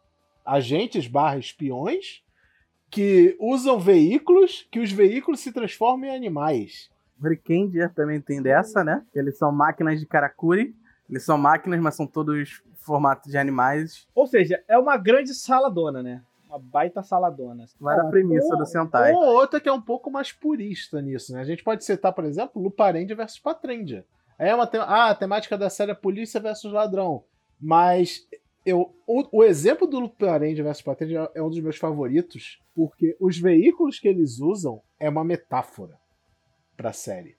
agentes 0.44 1.07
barra 1.07 1.38
espiões 1.38 2.22
que 2.90 3.37
usam 3.40 3.78
veículos, 3.78 4.68
que 4.70 4.78
os 4.78 4.92
veículos 4.92 5.40
se 5.40 5.52
transformam 5.52 6.09
em 6.09 6.14
animais. 6.14 6.90
Hurricane 7.20 7.88
também 7.94 8.20
tem 8.20 8.42
dessa, 8.42 8.85
né? 8.85 9.04
Eles 9.14 9.38
são 9.38 9.50
máquinas 9.50 9.98
de 9.98 10.07
Karakuri. 10.07 10.76
Eles 11.09 11.24
são 11.24 11.37
máquinas, 11.37 11.80
mas 11.80 11.94
são 11.94 12.07
todos 12.07 12.62
formatos 12.76 13.30
de 13.30 13.38
animais. 13.38 14.07
Ou 14.14 14.26
seja, 14.26 14.62
é 14.68 14.78
uma 14.78 14.96
grande 14.96 15.35
saladona, 15.35 16.02
né? 16.02 16.22
Uma 16.48 16.59
baita 16.59 17.02
saladona. 17.02 17.64
Não 17.80 17.90
era 17.90 18.02
a 18.02 18.11
premissa 18.11 18.52
ou, 18.52 18.59
do 18.59 18.66
Sentai. 18.66 19.12
Ou 19.12 19.24
outra 19.24 19.61
que 19.61 19.68
é 19.68 19.72
um 19.72 19.80
pouco 19.80 20.11
mais 20.11 20.33
purista 20.33 21.00
nisso, 21.00 21.33
né? 21.33 21.40
A 21.40 21.44
gente 21.44 21.64
pode 21.64 21.85
citar, 21.85 22.12
por 22.12 22.24
exemplo, 22.24 22.62
Luparendia 22.62 23.16
versus 23.16 23.38
Patrendia. 23.38 24.04
Aí 24.38 24.48
é 24.48 24.54
uma 24.54 24.66
te... 24.66 24.76
ah, 24.76 25.11
a 25.11 25.14
temática 25.14 25.59
da 25.59 25.70
série 25.70 25.92
é 25.92 25.94
polícia 25.94 26.40
versus 26.40 26.72
ladrão. 26.72 27.24
Mas 27.61 28.26
eu, 28.64 28.94
o, 29.07 29.38
o, 29.38 29.44
exemplo 29.44 29.87
do 29.87 30.00
Luparendia 30.00 30.64
vs 30.64 30.83
Patente 30.83 31.14
é 31.35 31.42
um 31.42 31.50
dos 31.50 31.61
meus 31.61 31.77
favoritos, 31.77 32.59
porque 32.74 33.16
os 33.20 33.38
veículos 33.38 33.98
que 33.98 34.09
eles 34.09 34.40
usam 34.40 34.81
é 34.98 35.09
uma 35.09 35.24
metáfora 35.24 35.98
pra 36.77 36.92
série. 36.92 37.37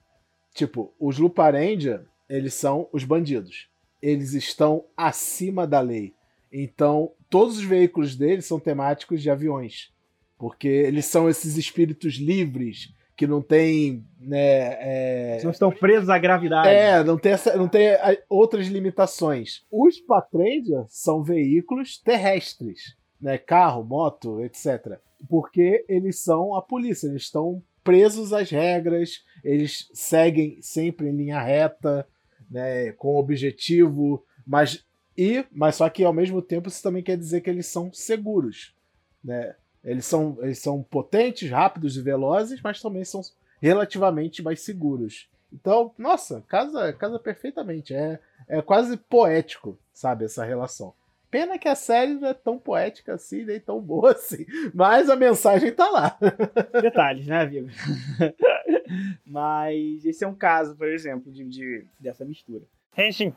Tipo, 0.54 0.94
os 1.00 1.18
Luparendia, 1.18 2.06
eles 2.30 2.54
são 2.54 2.88
os 2.94 3.04
bandidos. 3.04 3.70
Eles 4.02 4.34
estão 4.34 4.86
acima 4.96 5.66
da 5.66 5.82
lei. 5.82 6.14
Então, 6.52 7.12
todos 7.30 7.58
os 7.58 7.64
veículos 7.64 8.16
deles 8.16 8.46
são 8.46 8.60
temáticos 8.60 9.22
de 9.22 9.30
aviões. 9.30 9.92
Porque 10.38 10.68
eles 10.68 11.06
são 11.06 11.28
esses 11.28 11.58
espíritos 11.58 12.16
livres 12.16 12.94
que 13.16 13.26
não 13.26 13.42
tem. 13.42 14.04
Né, 14.20 15.38
é... 15.38 15.40
Não 15.44 15.52
estão 15.52 15.72
presos 15.72 16.10
à 16.10 16.18
gravidade. 16.18 16.68
É, 16.68 17.04
não 17.04 17.18
tem, 17.18 17.32
essa, 17.32 17.56
não 17.56 17.68
tem 17.68 17.90
outras 18.30 18.68
limitações. 18.68 19.64
Os 19.72 20.00
Patrendia 20.00 20.86
são 20.88 21.24
veículos 21.24 21.98
terrestres, 21.98 22.96
né? 23.22 23.38
Carro, 23.38 23.84
moto, 23.84 24.42
etc. 24.42 25.00
Porque 25.30 25.86
eles 25.88 26.20
são 26.20 26.56
a 26.56 26.62
polícia, 26.62 27.08
eles 27.08 27.24
estão 27.24 27.62
presos 27.84 28.34
às 28.34 28.50
regras, 28.50 29.24
eles 29.44 29.90
seguem 29.94 30.58
sempre 30.60 31.08
em 31.08 31.16
linha 31.16 31.40
reta, 31.40 32.08
né, 32.50 32.92
com 32.94 33.16
objetivo, 33.16 34.26
mas 34.46 34.84
e 35.18 35.46
mas 35.52 35.76
só 35.76 35.88
que 35.88 36.04
ao 36.04 36.12
mesmo 36.12 36.42
tempo 36.42 36.68
isso 36.68 36.82
também 36.82 37.04
quer 37.04 37.16
dizer 37.16 37.42
que 37.42 37.50
eles 37.50 37.68
são 37.68 37.94
seguros, 37.94 38.76
né? 39.24 39.56
Eles 39.86 40.06
são, 40.06 40.38
eles 40.42 40.60
são 40.60 40.82
potentes, 40.82 41.50
rápidos 41.50 41.96
e 41.96 42.02
velozes, 42.02 42.60
mas 42.62 42.82
também 42.82 43.06
são 43.06 43.22
relativamente 43.62 44.42
mais 44.42 44.62
seguros. 44.62 45.30
Então, 45.54 45.94
nossa, 45.98 46.44
casa, 46.48 46.92
casa 46.92 47.20
perfeitamente. 47.20 47.94
É, 47.94 48.20
é 48.48 48.62
quase 48.62 48.98
poético, 48.98 49.78
sabe, 49.94 50.26
essa 50.26 50.44
relação. 50.44 50.94
Pena 51.30 51.58
que 51.58 51.68
a 51.68 51.76
série 51.76 52.14
não 52.14 52.30
é 52.30 52.34
tão 52.34 52.58
poética 52.58 53.14
assim, 53.14 53.46
nem 53.46 53.60
tão 53.60 53.80
boa 53.80 54.12
assim. 54.14 54.46
Mas 54.74 55.10
a 55.10 55.16
mensagem 55.16 55.72
tá 55.72 55.90
lá. 55.90 56.18
Detalhes, 56.82 57.28
né, 57.28 57.42
amigo? 57.42 57.70
Mas 59.26 60.06
esse 60.06 60.24
é 60.24 60.28
um 60.28 60.36
caso, 60.36 60.76
por 60.76 60.88
exemplo, 60.88 61.32
de, 61.32 61.44
de 61.46 61.86
dessa 62.00 62.26
mistura. 62.26 62.64
Henshin. 62.98 63.34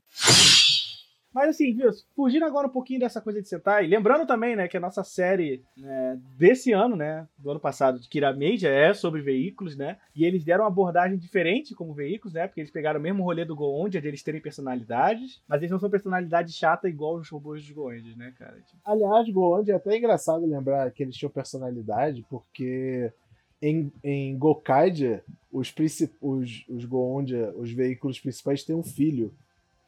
Mas 1.38 1.50
assim, 1.50 1.72
viu, 1.72 1.88
fugindo 2.16 2.44
agora 2.44 2.66
um 2.66 2.70
pouquinho 2.70 2.98
dessa 2.98 3.20
coisa 3.20 3.40
de 3.40 3.48
Sentai, 3.48 3.86
lembrando 3.86 4.26
também, 4.26 4.56
né, 4.56 4.66
que 4.66 4.76
a 4.76 4.80
nossa 4.80 5.04
série 5.04 5.62
né, 5.76 6.20
desse 6.36 6.72
ano, 6.72 6.96
né, 6.96 7.28
do 7.38 7.48
ano 7.48 7.60
passado, 7.60 8.00
de 8.00 8.08
Kira 8.08 8.32
Meija, 8.32 8.68
é 8.68 8.92
sobre 8.92 9.22
veículos, 9.22 9.76
né, 9.76 9.98
e 10.16 10.24
eles 10.24 10.42
deram 10.42 10.64
uma 10.64 10.68
abordagem 10.68 11.16
diferente 11.16 11.76
como 11.76 11.94
veículos, 11.94 12.34
né, 12.34 12.48
porque 12.48 12.60
eles 12.60 12.72
pegaram 12.72 12.98
o 12.98 13.02
mesmo 13.04 13.22
rolê 13.22 13.44
do 13.44 13.54
Goondia, 13.54 14.00
de 14.00 14.08
eles 14.08 14.20
terem 14.20 14.40
personalidades, 14.40 15.40
mas 15.46 15.60
eles 15.60 15.70
não 15.70 15.78
são 15.78 15.88
personalidade 15.88 16.52
chata 16.52 16.88
igual 16.88 17.14
os 17.14 17.28
robôs 17.28 17.62
dos 17.62 17.70
Goondia, 17.70 18.16
né, 18.16 18.34
cara. 18.36 18.56
Tipo... 18.56 18.80
Aliás, 18.84 19.30
Goondia 19.30 19.74
é 19.74 19.76
até 19.76 19.96
engraçado 19.96 20.44
lembrar 20.44 20.90
que 20.90 21.04
eles 21.04 21.14
tinham 21.14 21.30
personalidade, 21.30 22.26
porque 22.28 23.12
em, 23.62 23.92
em 24.02 24.36
Gokaide, 24.36 25.22
os, 25.52 25.72
os, 26.20 26.64
os 26.68 26.88
os 27.54 27.70
veículos 27.70 28.18
principais 28.18 28.64
têm 28.64 28.74
um 28.74 28.82
filho 28.82 29.32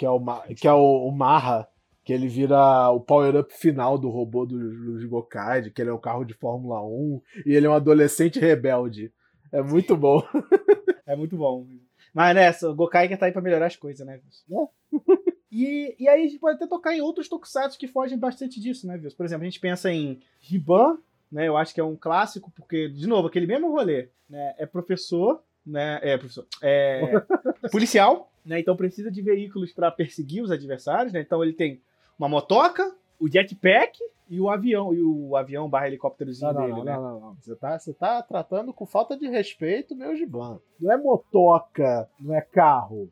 que 0.00 0.06
é 0.06 0.10
o, 0.10 0.18
que 0.56 0.66
é 0.66 0.72
o, 0.72 1.06
o 1.08 1.12
Marra, 1.12 1.68
que 2.02 2.10
ele 2.10 2.26
vira 2.26 2.88
o 2.88 3.00
power-up 3.00 3.52
final 3.52 3.98
do 3.98 4.08
robô 4.08 4.46
do, 4.46 4.98
do 4.98 5.08
Gokaid, 5.10 5.70
que 5.70 5.82
ele 5.82 5.90
é 5.90 5.92
o 5.92 5.98
carro 5.98 6.24
de 6.24 6.32
Fórmula 6.32 6.82
1, 6.82 7.20
e 7.44 7.52
ele 7.52 7.66
é 7.66 7.70
um 7.70 7.74
adolescente 7.74 8.40
rebelde. 8.40 9.12
É 9.52 9.60
muito 9.60 9.94
bom. 9.98 10.22
é 11.06 11.14
muito 11.14 11.36
bom. 11.36 11.66
Mas, 12.14 12.34
né, 12.34 12.50
o 12.66 12.74
Gokai 12.74 13.08
que 13.08 13.16
tá 13.18 13.26
aí 13.26 13.32
pra 13.32 13.42
melhorar 13.42 13.66
as 13.66 13.76
coisas, 13.76 14.06
né? 14.06 14.18
É. 14.50 14.96
e, 15.52 15.94
e 15.98 16.08
aí 16.08 16.22
a 16.22 16.26
gente 16.26 16.38
pode 16.38 16.56
até 16.56 16.66
tocar 16.66 16.96
em 16.96 17.02
outros 17.02 17.28
tokusatsu 17.28 17.78
que 17.78 17.86
fogem 17.86 18.18
bastante 18.18 18.58
disso, 18.58 18.86
né, 18.86 18.98
Por 19.14 19.26
exemplo, 19.26 19.42
a 19.42 19.50
gente 19.50 19.60
pensa 19.60 19.92
em 19.92 20.18
Riban, 20.40 20.96
né? 21.30 21.46
Eu 21.46 21.58
acho 21.58 21.74
que 21.74 21.80
é 21.80 21.84
um 21.84 21.94
clássico, 21.94 22.50
porque, 22.56 22.88
de 22.88 23.06
novo, 23.06 23.28
aquele 23.28 23.46
mesmo 23.46 23.70
rolê, 23.70 24.08
né? 24.30 24.54
É 24.56 24.64
professor, 24.64 25.42
né? 25.66 26.00
É 26.02 26.16
professor. 26.16 26.46
É 26.62 27.02
policial, 27.70 28.29
né? 28.44 28.60
Então 28.60 28.76
precisa 28.76 29.10
de 29.10 29.22
veículos 29.22 29.72
para 29.72 29.90
perseguir 29.90 30.42
os 30.42 30.50
adversários, 30.50 31.12
né? 31.12 31.20
Então 31.20 31.42
ele 31.42 31.52
tem 31.52 31.80
uma 32.18 32.28
motoca, 32.28 32.94
o 33.18 33.28
jetpack 33.28 33.98
e 34.28 34.40
o 34.40 34.48
avião, 34.48 34.94
e 34.94 35.02
o 35.02 35.36
avião 35.36 35.68
barra 35.68 35.88
helicópterozinho 35.88 36.52
não, 36.52 36.60
dele, 36.60 36.72
não, 36.72 36.84
né? 36.84 36.92
Não, 36.94 37.02
não, 37.02 37.20
não. 37.20 37.34
Você 37.34 37.56
tá, 37.56 37.78
você 37.78 37.92
tá 37.92 38.22
tratando 38.22 38.72
com 38.72 38.86
falta 38.86 39.16
de 39.16 39.28
respeito 39.28 39.96
meu 39.96 40.14
Giban. 40.16 40.60
Não 40.78 40.92
é 40.92 40.96
motoca, 40.96 42.08
não 42.18 42.34
é 42.34 42.40
carro, 42.40 43.10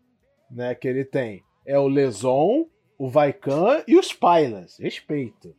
né, 0.51 0.75
que 0.75 0.87
ele 0.87 1.05
tem. 1.05 1.43
É 1.67 1.79
o 1.79 1.89
Leson, 1.89 2.67
o 2.97 3.09
Vaikan 3.09 3.83
e 3.87 3.97
os 3.97 4.13
Pilas. 4.13 4.79
Respeito. 4.79 5.55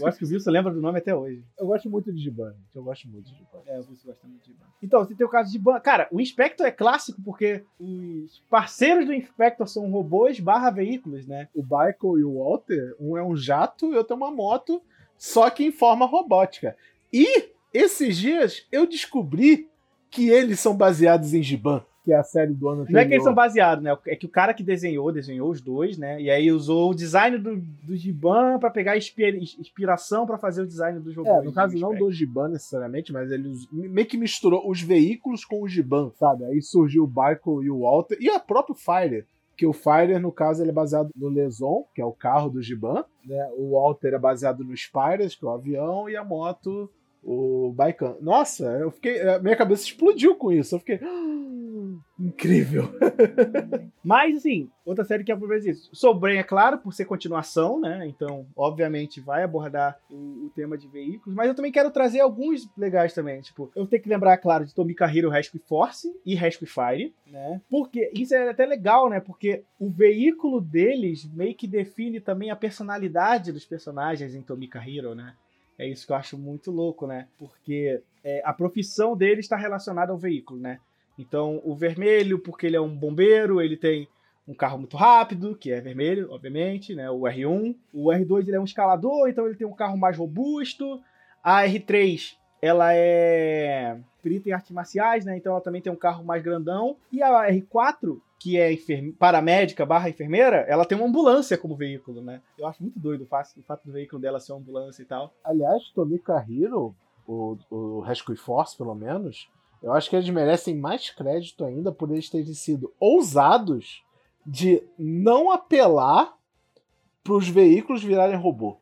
Eu 0.00 0.06
acho 0.06 0.18
que 0.18 0.24
o 0.24 0.28
Wilson 0.28 0.50
lembra 0.50 0.72
do 0.72 0.80
nome 0.80 0.98
até 0.98 1.14
hoje. 1.14 1.44
Eu 1.58 1.66
gosto 1.66 1.90
muito 1.90 2.12
de 2.12 2.22
Giban, 2.22 2.54
Eu 2.74 2.82
gosto 2.82 3.08
muito 3.08 3.26
de 3.26 3.36
Giban. 3.36 3.62
É, 3.66 3.76
o 3.78 3.88
Wilson 3.88 4.06
gosta 4.06 4.26
muito 4.26 4.42
de 4.42 4.46
Giban. 4.48 4.66
Então, 4.82 5.04
você 5.04 5.14
tem 5.14 5.26
o 5.26 5.30
caso 5.30 5.48
de 5.48 5.58
Giban. 5.58 5.80
Cara, 5.80 6.08
o 6.10 6.20
Inspector 6.20 6.66
é 6.66 6.70
clássico 6.70 7.20
porque 7.22 7.64
os 7.78 8.42
parceiros 8.50 9.06
do 9.06 9.12
Inspector 9.12 9.66
são 9.66 9.90
robôs 9.90 10.40
barra 10.40 10.70
veículos, 10.70 11.26
né? 11.26 11.48
O 11.54 11.62
Michael 11.62 12.18
e 12.18 12.24
o 12.24 12.38
Walter, 12.38 12.94
um 12.98 13.16
é 13.16 13.22
um 13.22 13.36
jato 13.36 13.92
e 13.92 13.96
outro 13.96 14.14
é 14.14 14.16
uma 14.16 14.30
moto, 14.30 14.82
só 15.16 15.48
que 15.50 15.64
em 15.64 15.72
forma 15.72 16.06
robótica. 16.06 16.76
E 17.12 17.50
esses 17.72 18.16
dias 18.16 18.66
eu 18.70 18.86
descobri 18.86 19.68
que 20.10 20.28
eles 20.28 20.60
são 20.60 20.76
baseados 20.76 21.34
em 21.34 21.42
Giban 21.42 21.84
que 22.04 22.12
é 22.12 22.16
a 22.16 22.22
série 22.22 22.52
do 22.52 22.68
ano 22.68 22.82
anterior. 22.82 22.98
Não 22.98 23.00
é 23.00 23.06
que 23.06 23.14
eles 23.14 23.24
são 23.24 23.34
baseados, 23.34 23.82
né? 23.82 23.96
É 24.06 24.14
que 24.14 24.26
o 24.26 24.28
cara 24.28 24.52
que 24.52 24.62
desenhou, 24.62 25.10
desenhou 25.10 25.50
os 25.50 25.60
dois, 25.60 25.96
né? 25.96 26.20
E 26.20 26.30
aí 26.30 26.52
usou 26.52 26.90
o 26.90 26.94
design 26.94 27.38
do, 27.38 27.56
do 27.56 27.96
Giban 27.96 28.58
pra 28.58 28.70
pegar 28.70 28.96
inspiração 28.96 30.26
para 30.26 30.36
fazer 30.36 30.62
o 30.62 30.66
design 30.66 31.00
do 31.00 31.10
jogo. 31.10 31.28
É, 31.28 31.42
no 31.42 31.52
caso 31.52 31.78
não 31.78 31.94
do 31.94 32.12
Giban 32.12 32.48
necessariamente, 32.48 33.10
mas 33.10 33.30
ele 33.30 33.54
meio 33.72 34.06
que 34.06 34.18
misturou 34.18 34.70
os 34.70 34.82
veículos 34.82 35.46
com 35.46 35.62
o 35.62 35.68
Giban, 35.68 36.12
sabe? 36.16 36.44
Aí 36.44 36.60
surgiu 36.60 37.04
o 37.04 37.08
Michael 37.08 37.62
e 37.62 37.70
o 37.70 37.80
Walter 37.80 38.18
e 38.20 38.28
a 38.28 38.38
próprio 38.38 38.74
Fire. 38.74 39.24
Que 39.56 39.66
o 39.66 39.72
Fire, 39.72 40.18
no 40.18 40.32
caso, 40.32 40.62
ele 40.62 40.70
é 40.70 40.74
baseado 40.74 41.10
no 41.16 41.28
Leson, 41.28 41.86
que 41.94 42.02
é 42.02 42.04
o 42.04 42.12
carro 42.12 42.50
do 42.50 42.60
Giban, 42.60 43.04
né? 43.24 43.48
O 43.56 43.70
Walter 43.70 44.14
é 44.14 44.18
baseado 44.18 44.64
no 44.64 44.76
Spiders, 44.76 45.36
que 45.36 45.44
é 45.44 45.48
o 45.48 45.52
avião, 45.52 46.08
e 46.08 46.16
a 46.16 46.24
moto, 46.24 46.90
o 47.24 47.72
Baikan. 47.72 48.16
Nossa, 48.20 48.64
eu 48.78 48.90
fiquei. 48.90 49.18
Minha 49.40 49.56
cabeça 49.56 49.84
explodiu 49.84 50.36
com 50.36 50.52
isso. 50.52 50.74
Eu 50.74 50.78
fiquei. 50.78 51.00
Incrível. 52.18 52.88
Mas, 54.04 54.36
assim, 54.36 54.70
outra 54.84 55.04
série 55.04 55.24
que 55.24 55.32
aproveita 55.32 55.70
isso. 55.70 55.90
Sobren, 55.92 56.38
é 56.38 56.42
claro, 56.42 56.78
por 56.78 56.92
ser 56.92 57.06
continuação, 57.06 57.80
né? 57.80 58.06
Então, 58.06 58.46
obviamente, 58.54 59.20
vai 59.20 59.42
abordar 59.42 59.98
o, 60.08 60.46
o, 60.46 60.52
tema 60.54 60.78
de 60.78 60.86
veículos. 60.86 61.34
Mas 61.34 61.48
eu 61.48 61.54
também 61.54 61.72
quero 61.72 61.90
trazer 61.90 62.20
alguns 62.20 62.68
legais 62.76 63.12
também. 63.12 63.40
Tipo, 63.40 63.70
eu 63.74 63.86
tenho 63.86 64.02
que 64.02 64.08
lembrar, 64.08 64.36
claro, 64.38 64.64
de 64.64 64.74
Tomika 64.74 65.06
Hero 65.06 65.30
Rescue 65.30 65.58
Force 65.58 66.08
e 66.24 66.34
Rescue 66.34 66.68
Fire, 66.68 67.12
né? 67.26 67.60
Porque 67.68 68.10
isso 68.14 68.34
é 68.34 68.50
até 68.50 68.64
legal, 68.64 69.08
né? 69.08 69.18
Porque 69.18 69.64
o 69.78 69.90
veículo 69.90 70.60
deles 70.60 71.28
meio 71.32 71.54
que 71.54 71.66
define 71.66 72.20
também 72.20 72.50
a 72.50 72.56
personalidade 72.56 73.52
dos 73.52 73.64
personagens 73.64 74.34
em 74.34 74.42
Tomika 74.42 74.78
Hero, 74.78 75.14
né? 75.14 75.34
É 75.78 75.86
isso 75.86 76.06
que 76.06 76.12
eu 76.12 76.16
acho 76.16 76.38
muito 76.38 76.70
louco, 76.70 77.06
né? 77.06 77.26
Porque 77.38 78.00
é, 78.22 78.42
a 78.44 78.52
profissão 78.52 79.16
dele 79.16 79.40
está 79.40 79.56
relacionada 79.56 80.12
ao 80.12 80.18
veículo, 80.18 80.60
né? 80.60 80.78
Então, 81.18 81.60
o 81.64 81.74
vermelho, 81.74 82.38
porque 82.38 82.66
ele 82.66 82.76
é 82.76 82.80
um 82.80 82.94
bombeiro, 82.94 83.60
ele 83.60 83.76
tem 83.76 84.08
um 84.46 84.54
carro 84.54 84.78
muito 84.78 84.96
rápido, 84.96 85.56
que 85.56 85.72
é 85.72 85.80
vermelho, 85.80 86.30
obviamente, 86.30 86.94
né? 86.94 87.10
O 87.10 87.20
R1. 87.20 87.76
O 87.92 88.06
R2 88.06 88.46
ele 88.46 88.56
é 88.56 88.60
um 88.60 88.64
escalador, 88.64 89.28
então 89.28 89.46
ele 89.46 89.56
tem 89.56 89.66
um 89.66 89.74
carro 89.74 89.96
mais 89.96 90.16
robusto. 90.16 91.00
A 91.42 91.64
R3 91.64 92.36
ela 92.60 92.94
é 92.94 93.98
perita 94.22 94.48
em 94.48 94.52
artes 94.52 94.70
marciais, 94.70 95.24
né? 95.24 95.36
Então 95.36 95.52
ela 95.52 95.60
também 95.60 95.82
tem 95.82 95.92
um 95.92 95.96
carro 95.96 96.24
mais 96.24 96.42
grandão. 96.42 96.96
E 97.12 97.22
a 97.22 97.50
R4, 97.50 98.20
que 98.44 98.58
é 98.58 98.70
enferme... 98.70 99.10
paramédica 99.10 99.86
barra 99.86 100.10
enfermeira, 100.10 100.58
ela 100.68 100.84
tem 100.84 100.98
uma 100.98 101.06
ambulância 101.06 101.56
como 101.56 101.74
veículo, 101.74 102.20
né? 102.20 102.42
Eu 102.58 102.66
acho 102.66 102.82
muito 102.82 102.98
doido 102.98 103.22
o 103.22 103.26
fato, 103.26 103.54
do 103.86 103.92
veículo 103.92 104.20
dela 104.20 104.38
ser 104.38 104.52
uma 104.52 104.60
ambulância 104.60 105.00
e 105.00 105.06
tal. 105.06 105.32
Aliás, 105.42 105.82
Tomika 105.94 106.44
Hero, 106.46 106.94
o, 107.26 107.56
o 107.70 108.00
Rescue 108.00 108.36
Force, 108.36 108.76
pelo 108.76 108.94
menos, 108.94 109.48
eu 109.82 109.94
acho 109.94 110.10
que 110.10 110.16
eles 110.16 110.28
merecem 110.28 110.76
mais 110.76 111.08
crédito 111.08 111.64
ainda 111.64 111.90
por 111.90 112.10
eles 112.10 112.28
terem 112.28 112.52
sido 112.52 112.92
ousados 113.00 114.04
de 114.44 114.82
não 114.98 115.50
apelar 115.50 116.36
para 117.22 117.32
os 117.32 117.48
veículos 117.48 118.04
virarem 118.04 118.36
robô. 118.36 118.76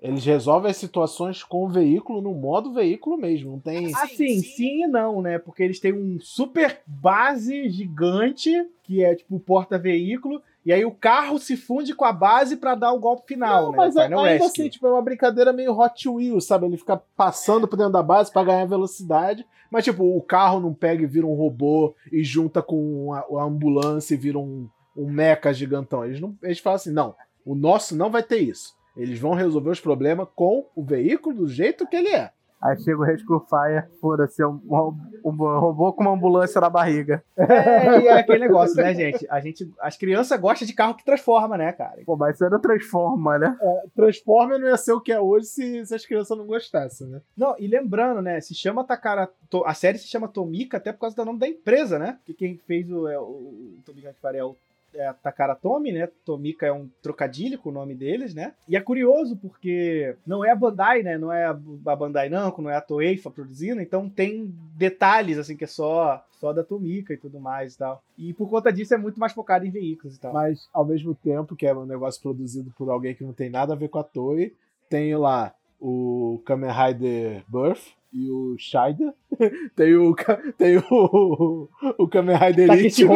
Eles 0.00 0.24
resolvem 0.24 0.70
as 0.70 0.76
situações 0.76 1.42
com 1.42 1.64
o 1.64 1.68
veículo 1.68 2.20
no 2.20 2.32
modo 2.32 2.72
veículo 2.72 3.18
mesmo. 3.18 3.52
Não 3.52 3.60
tem. 3.60 3.92
Assim, 3.94 4.40
sim 4.40 4.84
e 4.84 4.86
não, 4.86 5.20
né? 5.20 5.38
Porque 5.38 5.62
eles 5.62 5.80
têm 5.80 5.92
um 5.92 6.20
super 6.20 6.80
base 6.86 7.68
gigante, 7.68 8.52
que 8.84 9.02
é 9.02 9.16
tipo 9.16 9.40
porta-veículo, 9.40 10.40
e 10.64 10.72
aí 10.72 10.84
o 10.84 10.92
carro 10.92 11.38
se 11.38 11.56
funde 11.56 11.94
com 11.94 12.04
a 12.04 12.12
base 12.12 12.56
para 12.56 12.74
dar 12.74 12.92
o 12.92 13.00
golpe 13.00 13.34
final, 13.34 13.64
não, 13.64 13.70
né? 13.72 13.76
Mas 13.78 13.96
ainda 13.96 14.22
Rescue. 14.22 14.46
assim, 14.46 14.68
tipo, 14.68 14.86
é 14.86 14.92
uma 14.92 15.02
brincadeira 15.02 15.52
meio 15.52 15.76
Hot 15.76 16.08
Wheels, 16.08 16.46
sabe? 16.46 16.66
Ele 16.66 16.76
fica 16.76 17.02
passando 17.16 17.66
por 17.66 17.76
dentro 17.76 17.92
da 17.92 18.02
base 18.02 18.30
para 18.30 18.44
ganhar 18.44 18.66
velocidade, 18.66 19.46
mas 19.70 19.84
tipo, 19.84 20.04
o 20.04 20.22
carro 20.22 20.60
não 20.60 20.72
pega 20.72 21.02
e 21.02 21.06
vira 21.06 21.26
um 21.26 21.34
robô 21.34 21.94
e 22.12 22.22
junta 22.22 22.62
com 22.62 23.12
a, 23.14 23.20
a 23.40 23.44
ambulância 23.44 24.14
e 24.14 24.18
vira 24.18 24.38
um, 24.38 24.68
um 24.96 25.10
mecha 25.10 25.52
gigantão. 25.52 26.04
Eles, 26.04 26.20
não, 26.20 26.36
eles 26.42 26.58
falam 26.58 26.76
assim, 26.76 26.92
não, 26.92 27.16
o 27.44 27.54
nosso 27.54 27.96
não 27.96 28.10
vai 28.10 28.22
ter 28.22 28.38
isso. 28.38 28.77
Eles 28.98 29.18
vão 29.18 29.32
resolver 29.32 29.70
os 29.70 29.80
problemas 29.80 30.28
com 30.34 30.66
o 30.74 30.82
veículo 30.82 31.36
do 31.36 31.48
jeito 31.48 31.86
que 31.86 31.96
ele 31.96 32.08
é. 32.08 32.32
Aí 32.60 32.76
chega 32.80 32.98
o 32.98 33.04
Rescue 33.04 33.40
Fire, 33.48 33.86
foda-se, 34.00 34.44
um, 34.44 34.60
um, 34.68 34.96
um, 35.24 35.30
robô 35.30 35.92
com 35.92 36.02
uma 36.02 36.10
ambulância 36.10 36.60
na 36.60 36.68
barriga. 36.68 37.22
É, 37.36 38.00
e 38.00 38.08
é 38.08 38.18
aquele 38.18 38.40
negócio, 38.40 38.74
né, 38.76 38.92
gente? 38.94 39.24
A 39.30 39.38
gente? 39.38 39.72
As 39.80 39.96
crianças 39.96 40.40
gostam 40.40 40.66
de 40.66 40.72
carro 40.72 40.96
que 40.96 41.04
transforma, 41.04 41.56
né, 41.56 41.72
cara? 41.72 42.02
Pô, 42.04 42.16
mas 42.16 42.34
isso 42.34 42.50
não 42.50 42.60
transforma, 42.60 43.38
né? 43.38 43.56
É, 43.60 43.82
transforma 43.94 44.58
não 44.58 44.66
ia 44.66 44.76
ser 44.76 44.92
o 44.92 45.00
que 45.00 45.12
é 45.12 45.20
hoje 45.20 45.46
se, 45.46 45.86
se 45.86 45.94
as 45.94 46.04
crianças 46.04 46.36
não 46.36 46.46
gostassem, 46.46 47.06
né? 47.06 47.20
Não, 47.36 47.54
e 47.60 47.68
lembrando, 47.68 48.20
né, 48.20 48.40
se 48.40 48.54
chama 48.54 48.82
Takara... 48.82 49.30
A 49.64 49.74
série 49.74 49.98
se 49.98 50.08
chama 50.08 50.26
Tomika 50.26 50.78
até 50.78 50.92
por 50.92 51.00
causa 51.00 51.14
do 51.14 51.24
nome 51.24 51.38
da 51.38 51.46
empresa, 51.46 51.96
né? 51.96 52.18
Que 52.26 52.34
quem 52.34 52.56
fez 52.66 52.90
o, 52.90 53.06
é, 53.06 53.18
o, 53.18 53.22
o 53.22 53.78
Tomika 53.86 54.12
Fire 54.20 54.36
é 54.36 54.44
o 54.44 54.56
é 54.98 55.06
a 55.06 55.14
Takara 55.14 55.54
Tomy, 55.54 55.92
né? 55.92 56.08
Tomika 56.24 56.66
é 56.66 56.72
um 56.72 56.88
trocadilho 57.02 57.58
com 57.58 57.70
o 57.70 57.72
nome 57.72 57.94
deles, 57.94 58.34
né? 58.34 58.54
E 58.68 58.76
é 58.76 58.80
curioso 58.80 59.36
porque 59.36 60.16
não 60.26 60.44
é 60.44 60.50
a 60.50 60.56
Bandai, 60.56 61.02
né? 61.02 61.16
Não 61.16 61.32
é 61.32 61.46
a 61.46 61.96
Bandai 61.96 62.28
Namco, 62.28 62.60
não 62.60 62.70
é 62.70 62.76
a 62.76 62.80
Toei 62.80 63.18
produzindo, 63.18 63.80
então 63.80 64.08
tem 64.08 64.52
detalhes 64.76 65.38
assim 65.38 65.56
que 65.56 65.64
é 65.64 65.68
só 65.68 66.24
só 66.38 66.52
da 66.52 66.62
Tomika 66.62 67.12
e 67.12 67.16
tudo 67.16 67.40
mais 67.40 67.74
e 67.74 67.78
tal. 67.78 68.02
E 68.16 68.32
por 68.32 68.48
conta 68.48 68.72
disso 68.72 68.94
é 68.94 68.98
muito 68.98 69.18
mais 69.18 69.32
focado 69.32 69.66
em 69.66 69.70
veículos 69.70 70.16
e 70.16 70.20
tal. 70.20 70.32
Mas 70.32 70.68
ao 70.72 70.84
mesmo 70.84 71.14
tempo 71.14 71.56
que 71.56 71.66
é 71.66 71.74
um 71.74 71.86
negócio 71.86 72.20
produzido 72.22 72.72
por 72.76 72.88
alguém 72.90 73.14
que 73.14 73.24
não 73.24 73.32
tem 73.32 73.50
nada 73.50 73.72
a 73.72 73.76
ver 73.76 73.88
com 73.88 73.98
a 73.98 74.04
Toei, 74.04 74.54
tem 74.88 75.16
lá 75.16 75.52
o 75.80 76.40
Kamen 76.44 76.70
Rider 76.70 77.44
Birth, 77.48 77.98
e 78.12 78.30
o 78.30 78.56
Shida. 78.58 79.14
tem 79.76 79.94
o, 79.96 80.14
tem 80.56 80.78
o, 80.90 81.68
o 81.98 82.08
Kamen 82.08 82.36
Rider 82.36 82.70
Elite. 82.70 83.04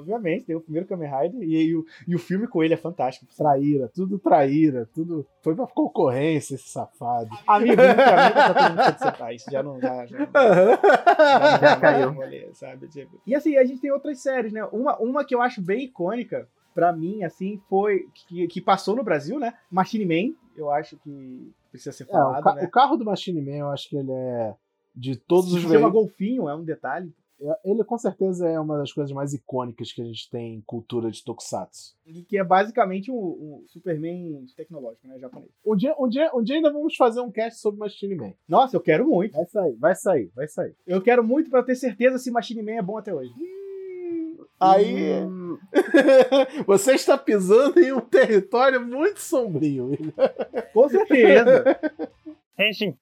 exatamente. 0.00 0.44
Tem 0.44 0.56
o 0.56 0.60
primeiro 0.60 0.86
Kamen 0.86 1.10
Rider 1.10 1.42
e, 1.42 1.68
e, 1.68 1.76
o, 1.76 1.84
e 2.08 2.14
o 2.14 2.18
filme 2.18 2.46
com 2.46 2.62
ele 2.62 2.74
é 2.74 2.76
fantástico. 2.76 3.26
Traíra, 3.36 3.90
tudo 3.94 4.18
traíra, 4.18 4.88
tudo. 4.94 5.26
Foi 5.42 5.54
pra 5.54 5.66
concorrência 5.66 6.54
esse 6.54 6.68
safado. 6.68 7.30
Amigo, 7.46 7.80
amigo 7.80 7.94
tá 8.34 8.54
todo 8.54 8.70
mundo. 8.70 9.34
Isso 9.34 9.50
já 9.50 9.62
não. 9.62 9.80
Já, 9.80 10.06
já, 10.06 10.18
já, 10.18 11.56
já 11.60 11.76
caiu. 11.76 12.14
sabe? 12.54 12.88
Tipo. 12.88 13.20
E 13.26 13.34
assim, 13.34 13.56
a 13.56 13.64
gente 13.64 13.80
tem 13.80 13.90
outras 13.90 14.20
séries, 14.20 14.52
né? 14.52 14.64
Uma, 14.72 14.96
uma 14.98 15.24
que 15.24 15.34
eu 15.34 15.42
acho 15.42 15.60
bem 15.62 15.84
icônica, 15.84 16.48
pra 16.74 16.92
mim, 16.92 17.22
assim, 17.24 17.60
foi. 17.68 18.06
Que, 18.28 18.46
que 18.46 18.60
passou 18.60 18.96
no 18.96 19.04
Brasil, 19.04 19.38
né? 19.38 19.54
Machine 19.70 20.04
Man, 20.04 20.34
eu 20.56 20.70
acho 20.70 20.96
que 20.98 21.52
precisa 21.70 21.92
ser 21.92 22.06
falado. 22.06 22.36
É, 22.36 22.40
o, 22.40 22.42
ca 22.42 22.54
né? 22.54 22.64
o, 22.64 22.70
carro 22.70 22.96
do 22.96 23.04
Machine 23.04 23.40
Man, 23.40 23.56
eu 23.56 23.68
acho 23.70 23.88
que 23.88 23.96
ele 23.96 24.12
é. 24.12 24.54
De 24.94 25.16
todos 25.16 25.50
Se 25.50 25.56
os 25.56 25.64
veículos. 25.64 25.92
golfinho, 25.92 26.48
é 26.48 26.54
um 26.54 26.62
detalhe. 26.62 27.12
É, 27.40 27.70
ele 27.70 27.84
com 27.84 27.98
certeza 27.98 28.48
é 28.48 28.58
uma 28.58 28.78
das 28.78 28.92
coisas 28.92 29.12
mais 29.12 29.32
icônicas 29.32 29.92
que 29.92 30.00
a 30.00 30.04
gente 30.04 30.30
tem 30.30 30.54
em 30.56 30.60
cultura 30.62 31.10
de 31.10 31.22
Tokusatsu. 31.22 31.96
E 32.06 32.22
que 32.22 32.38
é 32.38 32.44
basicamente 32.44 33.10
um, 33.10 33.16
um 33.16 33.64
Superman 33.66 34.46
tecnológico, 34.56 35.06
né? 35.08 35.18
Japonês. 35.18 35.50
Um 35.64 35.76
dia, 35.76 35.94
um, 35.98 36.08
dia, 36.08 36.30
um 36.34 36.42
dia 36.42 36.56
ainda 36.56 36.72
vamos 36.72 36.96
fazer 36.96 37.20
um 37.20 37.30
cast 37.30 37.60
sobre 37.60 37.80
Machine 37.80 38.14
Man. 38.14 38.32
Nossa, 38.48 38.76
eu 38.76 38.80
quero 38.80 39.06
muito. 39.06 39.32
Vai 39.34 39.46
sair, 39.46 39.76
vai 39.76 39.94
sair, 39.94 40.32
vai 40.34 40.48
sair. 40.48 40.76
Eu 40.86 41.02
quero 41.02 41.24
muito 41.24 41.50
para 41.50 41.62
ter 41.62 41.74
certeza 41.74 42.18
se 42.18 42.30
Machine 42.30 42.62
Man 42.62 42.72
é 42.72 42.82
bom 42.82 42.98
até 42.98 43.12
hoje. 43.12 43.32
Aí. 44.60 45.24
Hum. 45.24 45.58
Você 46.66 46.94
está 46.94 47.18
pisando 47.18 47.80
em 47.80 47.92
um 47.92 48.00
território 48.00 48.80
muito 48.80 49.20
sombrio. 49.20 49.90
Com 50.72 50.88
certeza. 50.88 51.64
Henshin. 52.58 52.96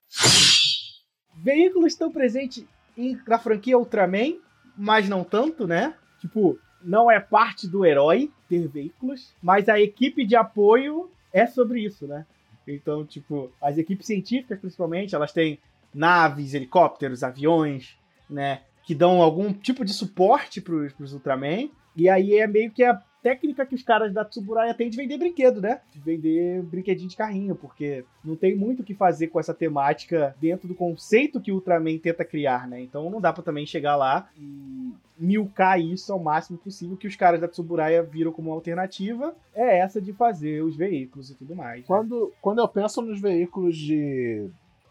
Veículos 1.36 1.92
estão 1.92 2.10
presentes 2.10 2.64
em, 2.96 3.18
na 3.26 3.38
franquia 3.38 3.78
Ultraman, 3.78 4.38
mas 4.76 5.08
não 5.08 5.24
tanto, 5.24 5.66
né? 5.66 5.94
Tipo, 6.20 6.58
não 6.82 7.10
é 7.10 7.20
parte 7.20 7.68
do 7.68 7.84
herói 7.84 8.30
ter 8.48 8.66
veículos, 8.68 9.34
mas 9.42 9.68
a 9.68 9.80
equipe 9.80 10.24
de 10.24 10.36
apoio 10.36 11.10
é 11.32 11.46
sobre 11.46 11.84
isso, 11.84 12.06
né? 12.06 12.26
Então, 12.66 13.04
tipo, 13.04 13.50
as 13.60 13.76
equipes 13.78 14.06
científicas, 14.06 14.58
principalmente, 14.58 15.14
elas 15.14 15.32
têm 15.32 15.58
naves, 15.92 16.54
helicópteros, 16.54 17.22
aviões, 17.22 17.96
né? 18.28 18.62
Que 18.84 18.94
dão 18.94 19.20
algum 19.20 19.52
tipo 19.52 19.84
de 19.84 19.92
suporte 19.92 20.60
pros, 20.60 20.92
pros 20.92 21.12
Ultraman. 21.12 21.70
E 21.96 22.08
aí 22.08 22.38
é 22.38 22.46
meio 22.46 22.70
que 22.70 22.84
a 22.84 23.00
técnica 23.22 23.64
que 23.64 23.74
os 23.74 23.82
caras 23.82 24.12
da 24.12 24.24
Tsuburaya 24.24 24.74
têm 24.74 24.90
de 24.90 24.96
vender 24.96 25.16
brinquedo, 25.16 25.60
né? 25.60 25.80
De 25.92 26.00
vender 26.00 26.62
brinquedinho 26.62 27.08
de 27.08 27.16
carrinho, 27.16 27.54
porque 27.54 28.04
não 28.24 28.34
tem 28.34 28.56
muito 28.56 28.80
o 28.80 28.84
que 28.84 28.94
fazer 28.94 29.28
com 29.28 29.38
essa 29.38 29.54
temática 29.54 30.34
dentro 30.40 30.66
do 30.66 30.74
conceito 30.74 31.40
que 31.40 31.52
o 31.52 31.56
Ultraman 31.56 31.98
tenta 31.98 32.24
criar, 32.24 32.66
né? 32.68 32.80
Então 32.80 33.08
não 33.08 33.20
dá 33.20 33.32
para 33.32 33.42
também 33.42 33.64
chegar 33.64 33.96
lá 33.96 34.28
e 34.36 34.92
milcar 35.18 35.80
isso 35.80 36.12
ao 36.12 36.18
máximo 36.18 36.58
possível 36.58 36.96
que 36.96 37.06
os 37.06 37.14
caras 37.14 37.40
da 37.40 37.46
Tsuburaya 37.46 38.02
viram 38.02 38.32
como 38.32 38.52
alternativa 38.52 39.34
é 39.54 39.78
essa 39.78 40.00
de 40.00 40.12
fazer 40.12 40.62
os 40.62 40.76
veículos 40.76 41.30
e 41.30 41.34
tudo 41.34 41.54
mais. 41.54 41.80
Né? 41.80 41.84
Quando, 41.86 42.32
quando 42.40 42.58
eu 42.60 42.66
penso 42.66 43.00
nos 43.00 43.20
veículos 43.20 43.76
de, 43.76 44.48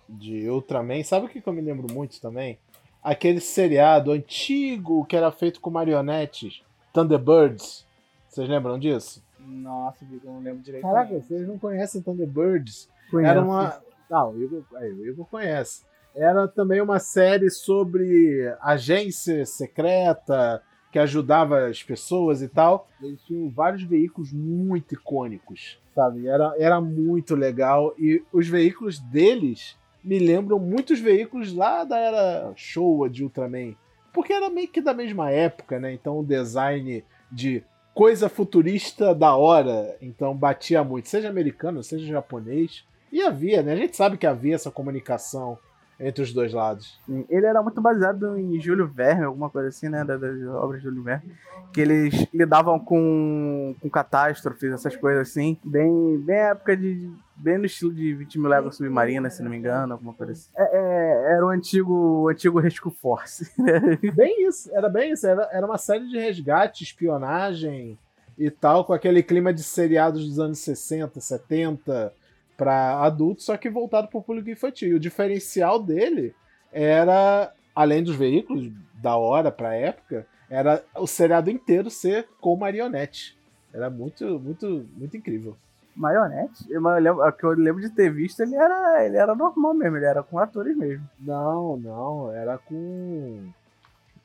de 0.08 0.50
Ultraman, 0.50 1.04
sabe 1.04 1.26
o 1.26 1.30
que 1.30 1.46
eu 1.46 1.54
me 1.54 1.62
lembro 1.62 1.91
muito 1.91 2.22
também? 2.22 2.58
Aquele 3.04 3.41
seriado 3.41 4.12
antigo 4.12 5.06
que 5.06 5.17
era 5.17 5.32
feito 5.32 5.60
com 5.60 5.70
marionetes, 5.70 6.62
Thunderbirds. 6.94 7.86
Vocês 8.32 8.48
lembram 8.48 8.80
disso? 8.80 9.22
Nossa, 9.38 10.06
eu 10.06 10.32
não 10.32 10.39
lembro 10.39 10.62
direito. 10.62 10.84
Caraca, 10.84 11.20
vocês 11.20 11.46
não 11.46 11.60
conhecem 11.60 12.02
Thunderbirds? 12.02 12.88
Conheço. 13.10 13.30
Era 13.30 13.41
uma. 13.41 13.82
Não, 14.10 14.32
o 14.32 14.41
Igor, 14.41 14.63
aí, 14.76 14.89
o 14.94 15.06
Igor 15.06 15.26
conhece. 15.26 15.84
Era 16.15 16.48
também 16.48 16.80
uma 16.80 16.98
série 16.98 17.50
sobre 17.50 18.56
agência 18.62 19.46
secreta 19.46 20.63
que 20.94 21.00
ajudava 21.00 21.67
as 21.67 21.84
pessoas 21.84 22.41
e 22.41 22.48
tal. 22.48 22.88
Eles 23.02 23.22
tinham 23.24 23.50
vários 23.50 23.84
veículos 23.84 24.32
muito 24.32 24.94
icônicos, 24.94 25.78
sabe? 25.94 26.26
Era, 26.26 26.56
era 26.58 26.80
muito 26.80 27.36
legal. 27.36 27.94
E 27.98 28.24
os 28.32 28.48
veículos 28.48 28.98
deles 29.00 29.78
me 30.02 30.20
lembram 30.20 30.58
muitos 30.58 31.02
veículos 31.02 31.54
lá 31.54 31.84
da 31.84 31.98
era 31.98 32.54
Showa 32.56 33.10
de 33.10 33.26
Ultraman. 33.26 33.76
Porque 34.13 34.32
era 34.32 34.50
meio 34.50 34.70
que 34.70 34.82
da 34.82 34.94
mesma 34.94 35.32
época, 35.32 35.80
né? 35.80 35.94
Então 35.94 36.20
o 36.20 36.26
design 36.26 37.04
de 37.30 37.63
coisa 37.93 38.30
futurista 38.30 39.13
da 39.13 39.36
hora. 39.36 39.95
Então 40.01 40.36
batia 40.36 40.84
muito, 40.84 41.10
seja 41.10 41.30
americano, 41.30 41.84
seja 41.84 42.06
japonês. 42.06 42.84
E 43.12 43.21
havia, 43.21 43.62
né? 43.62 43.73
A 43.73 43.77
gente 43.77 43.97
sabe 43.97 44.17
que 44.17 44.25
havia 44.25 44.56
essa 44.56 44.71
comunicação 44.71 45.58
entre 46.02 46.24
os 46.24 46.34
dois 46.34 46.52
lados. 46.52 47.00
Ele 47.30 47.46
era 47.46 47.62
muito 47.62 47.80
baseado 47.80 48.38
em 48.38 48.60
Júlio 48.60 48.88
Verne, 48.88 49.24
alguma 49.24 49.50
coisa 49.50 49.70
assim, 49.70 49.88
né? 49.88 50.04
Das, 50.04 50.20
obras 50.48 50.82
de 50.82 50.88
Júlio 50.88 51.04
Verne. 51.04 51.32
Que 51.72 51.82
eles 51.82 52.28
lidavam 52.34 52.80
com, 52.80 53.76
com 53.80 53.90
catástrofes, 53.90 54.72
essas 54.72 54.96
coisas 54.96 55.30
assim. 55.30 55.58
Bem, 55.64 56.18
bem 56.18 56.38
época 56.38 56.76
de. 56.76 57.10
Bem 57.36 57.58
no 57.58 57.66
estilo 57.66 57.94
de 57.94 58.14
20 58.14 58.40
mil 58.40 58.50
léguas 58.50 58.76
submarinas, 58.76 59.34
se 59.34 59.42
não 59.42 59.50
me 59.50 59.58
engano, 59.58 59.94
alguma 59.94 60.14
coisa 60.14 60.34
assim. 60.34 60.50
É, 60.56 60.64
é, 60.64 61.34
era 61.34 61.46
o 61.46 61.50
antigo, 61.50 62.24
o 62.24 62.30
antigo 62.30 62.60
Rescue 62.60 62.92
Force. 62.92 63.52
bem 64.14 64.48
isso, 64.48 64.70
era 64.74 64.88
bem 64.90 65.14
isso. 65.14 65.26
Era, 65.26 65.50
era 65.52 65.66
uma 65.66 65.78
série 65.78 66.08
de 66.08 66.20
resgate, 66.20 66.84
espionagem 66.84 67.98
e 68.38 68.50
tal, 68.52 68.86
com 68.86 68.94
aquele 68.94 69.24
clima 69.24 69.54
de 69.54 69.64
seriados 69.64 70.28
dos 70.28 70.40
anos 70.40 70.60
60, 70.60 71.20
70 71.20 72.14
para 72.62 73.00
adultos, 73.00 73.45
só 73.45 73.58
que 73.58 73.71
voltado 73.71 74.08
para 74.08 74.19
o 74.19 74.21
público 74.21 74.52
infantil. 74.52 74.89
E 74.89 74.93
o 74.93 75.00
diferencial 75.00 75.82
dele 75.82 76.36
era, 76.71 77.52
além 77.74 78.04
dos 78.04 78.15
veículos 78.15 78.71
da 79.02 79.15
hora 79.15 79.52
para 79.52 79.69
a 79.69 79.76
época, 79.76 80.28
era 80.47 80.84
o 80.95 81.08
seriado 81.08 81.50
inteiro 81.50 81.89
ser 81.89 82.28
com 82.39 82.56
marionete. 82.56 83.36
Era 83.74 83.89
muito, 83.89 84.39
muito, 84.39 84.88
muito 84.95 85.17
incrível. 85.17 85.58
Marionete? 85.95 86.71
Eu 86.71 86.82
lembro, 86.82 87.28
o 87.28 87.32
que 87.32 87.43
eu 87.43 87.50
lembro 87.54 87.82
de 87.82 87.89
ter 87.89 88.13
visto, 88.13 88.41
ele 88.41 88.56
era, 88.56 89.04
ele 89.04 89.17
era 89.17 89.34
normal 89.34 89.74
mesmo, 89.74 89.97
ele 89.97 90.06
era 90.06 90.21
com 90.21 90.38
atores 90.38 90.78
mesmo. 90.78 91.10
Não, 91.19 91.78
não, 91.78 92.32
era 92.32 92.60
com. 92.60 93.50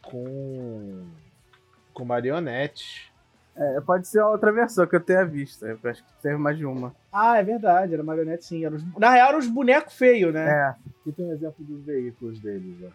com. 0.03 1.07
com 1.95 2.05
marionete. 2.05 3.11
É, 3.57 3.81
pode 3.81 4.07
ser 4.07 4.21
outra 4.21 4.53
versão 4.53 4.87
que 4.87 4.95
eu 4.95 5.01
tenha 5.01 5.25
visto. 5.25 5.65
Eu 5.67 5.79
acho 5.85 6.05
que 6.05 6.13
teve 6.23 6.37
mais 6.37 6.59
de 6.59 6.67
uma. 6.67 6.95
Ah, 7.11 7.39
é 7.39 7.43
verdade, 7.43 7.95
era 7.95 8.03
marionete 8.03 8.45
sim. 8.45 8.65
Era 8.65 8.75
os... 8.75 8.85
Na 8.99 9.11
real, 9.11 9.31
eram 9.31 9.39
os 9.39 9.49
bonecos 9.49 9.95
feios, 9.95 10.33
né? 10.33 10.47
É. 10.47 10.69
Aqui 11.01 11.13
tem 11.13 11.27
um 11.27 11.33
exemplo 11.33 11.65
dos 11.65 11.83
veículos 11.83 12.39
deles, 12.39 12.77
ó. 12.85 12.91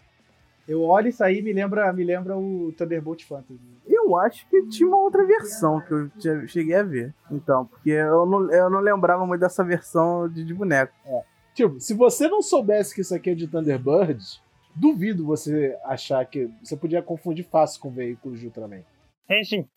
Eu 0.67 0.83
olho 0.83 1.07
isso 1.07 1.23
aí 1.23 1.41
me 1.41 1.51
lembra, 1.51 1.91
me 1.91 2.03
lembra 2.03 2.37
o 2.37 2.71
Thunderbolt 2.77 3.25
Fantasy. 3.25 3.59
Eu 3.87 4.15
acho 4.17 4.47
que 4.47 4.67
tinha 4.67 4.87
uma 4.87 4.99
outra 4.99 5.25
versão 5.25 5.81
que 5.81 6.27
eu 6.27 6.47
cheguei 6.47 6.75
a 6.75 6.83
ver. 6.83 7.13
Então, 7.31 7.65
porque 7.65 7.89
eu 7.89 8.25
não, 8.25 8.51
eu 8.51 8.69
não 8.69 8.79
lembrava 8.79 9.25
muito 9.25 9.41
dessa 9.41 9.63
versão 9.63 10.29
de, 10.29 10.45
de 10.45 10.53
boneco. 10.53 10.93
É. 11.05 11.23
Tipo, 11.55 11.79
se 11.79 11.93
você 11.93 12.27
não 12.27 12.41
soubesse 12.41 12.93
que 12.93 13.01
isso 13.01 13.13
aqui 13.13 13.31
é 13.31 13.35
de 13.35 13.47
Thunderbirds, 13.47 14.41
duvido 14.75 15.25
você 15.25 15.77
achar 15.83 16.23
que. 16.25 16.49
Você 16.63 16.77
podia 16.77 17.01
confundir 17.01 17.43
fácil 17.43 17.81
com 17.81 17.89
veículos 17.89 18.39
de 18.39 18.45
Ultraman. 18.45 18.83
Henshin. 19.29 19.67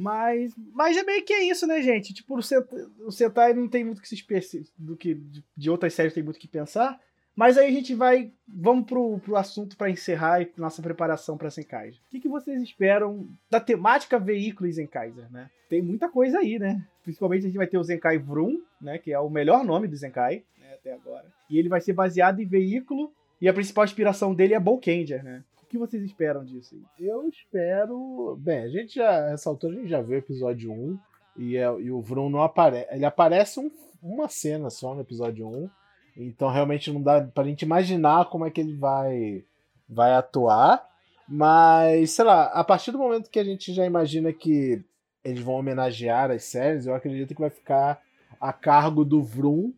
Mas, 0.00 0.54
mas 0.72 0.96
é 0.96 1.02
meio 1.02 1.22
que 1.22 1.32
é 1.34 1.44
isso, 1.44 1.66
né, 1.66 1.82
gente? 1.82 2.14
Tipo, 2.14 2.38
o 2.38 2.42
Sentai, 2.42 2.86
o 3.04 3.12
Sentai 3.12 3.52
não 3.52 3.68
tem 3.68 3.84
muito 3.84 4.00
que 4.00 4.08
se 4.08 4.14
especi 4.14 4.64
do 4.78 4.96
que 4.96 5.20
de, 5.54 5.68
outras 5.68 5.92
séries 5.92 6.14
tem 6.14 6.22
muito 6.22 6.40
que 6.40 6.48
pensar. 6.48 6.98
Mas 7.36 7.58
aí 7.58 7.68
a 7.68 7.70
gente 7.70 7.94
vai, 7.94 8.32
vamos 8.48 8.86
pro, 8.86 9.18
pro 9.18 9.36
assunto 9.36 9.76
para 9.76 9.90
encerrar 9.90 10.40
e 10.40 10.50
nossa 10.56 10.80
preparação 10.80 11.36
para 11.36 11.50
Senkaiser. 11.50 12.00
O 12.00 12.10
que, 12.10 12.20
que 12.20 12.28
vocês 12.28 12.62
esperam 12.62 13.28
da 13.50 13.60
temática 13.60 14.18
veículos 14.18 14.78
em 14.78 14.86
Kaiser, 14.86 15.30
né? 15.30 15.50
Tem 15.68 15.82
muita 15.82 16.08
coisa 16.08 16.38
aí, 16.38 16.58
né? 16.58 16.82
Principalmente 17.02 17.42
a 17.42 17.48
gente 17.48 17.58
vai 17.58 17.66
ter 17.66 17.78
o 17.78 17.84
Zenkai 17.84 18.16
Vroom, 18.16 18.58
né, 18.80 18.98
que 18.98 19.12
é 19.12 19.18
o 19.20 19.28
melhor 19.28 19.64
nome 19.64 19.86
do 19.86 19.96
Zenkai, 19.96 20.42
né, 20.58 20.74
até 20.74 20.94
agora. 20.94 21.26
E 21.48 21.58
ele 21.58 21.68
vai 21.68 21.80
ser 21.80 21.92
baseado 21.92 22.40
em 22.40 22.46
veículo 22.46 23.12
e 23.40 23.48
a 23.48 23.52
principal 23.52 23.84
inspiração 23.84 24.34
dele 24.34 24.54
é 24.54 24.60
Bolkenger, 24.60 25.22
né? 25.22 25.44
Que 25.70 25.78
vocês 25.78 26.02
esperam 26.02 26.44
disso? 26.44 26.76
Eu 26.98 27.28
espero. 27.28 28.36
Bem, 28.40 28.64
a 28.64 28.68
gente 28.68 28.96
já. 28.96 29.30
Essa 29.30 29.48
altura 29.48 29.74
a 29.74 29.76
gente 29.76 29.88
já 29.88 30.02
viu 30.02 30.16
o 30.16 30.18
episódio 30.18 30.72
1 30.72 30.98
e, 31.36 31.56
é, 31.56 31.64
e 31.80 31.92
o 31.92 32.02
Vroom 32.02 32.28
não 32.28 32.42
aparece. 32.42 32.88
Ele 32.90 33.04
aparece 33.04 33.60
um, 33.60 33.70
uma 34.02 34.28
cena 34.28 34.68
só 34.68 34.94
no 34.94 35.00
episódio 35.00 35.46
1. 35.46 35.70
Então 36.16 36.50
realmente 36.50 36.92
não 36.92 37.00
dá 37.00 37.22
pra 37.22 37.44
gente 37.44 37.62
imaginar 37.62 38.28
como 38.28 38.44
é 38.44 38.50
que 38.50 38.60
ele 38.60 38.76
vai, 38.76 39.44
vai 39.88 40.12
atuar. 40.12 40.84
Mas, 41.28 42.10
sei 42.10 42.24
lá, 42.24 42.46
a 42.46 42.64
partir 42.64 42.90
do 42.90 42.98
momento 42.98 43.30
que 43.30 43.38
a 43.38 43.44
gente 43.44 43.72
já 43.72 43.86
imagina 43.86 44.32
que 44.32 44.82
eles 45.22 45.40
vão 45.40 45.54
homenagear 45.54 46.32
as 46.32 46.42
séries, 46.42 46.86
eu 46.86 46.94
acredito 46.94 47.32
que 47.32 47.40
vai 47.40 47.50
ficar 47.50 48.02
a 48.40 48.52
cargo 48.52 49.04
do 49.04 49.22
Vroom 49.22 49.72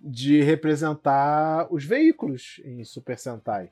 de 0.00 0.40
representar 0.40 1.66
os 1.68 1.84
veículos 1.84 2.60
em 2.64 2.84
Super 2.84 3.18
Sentai. 3.18 3.70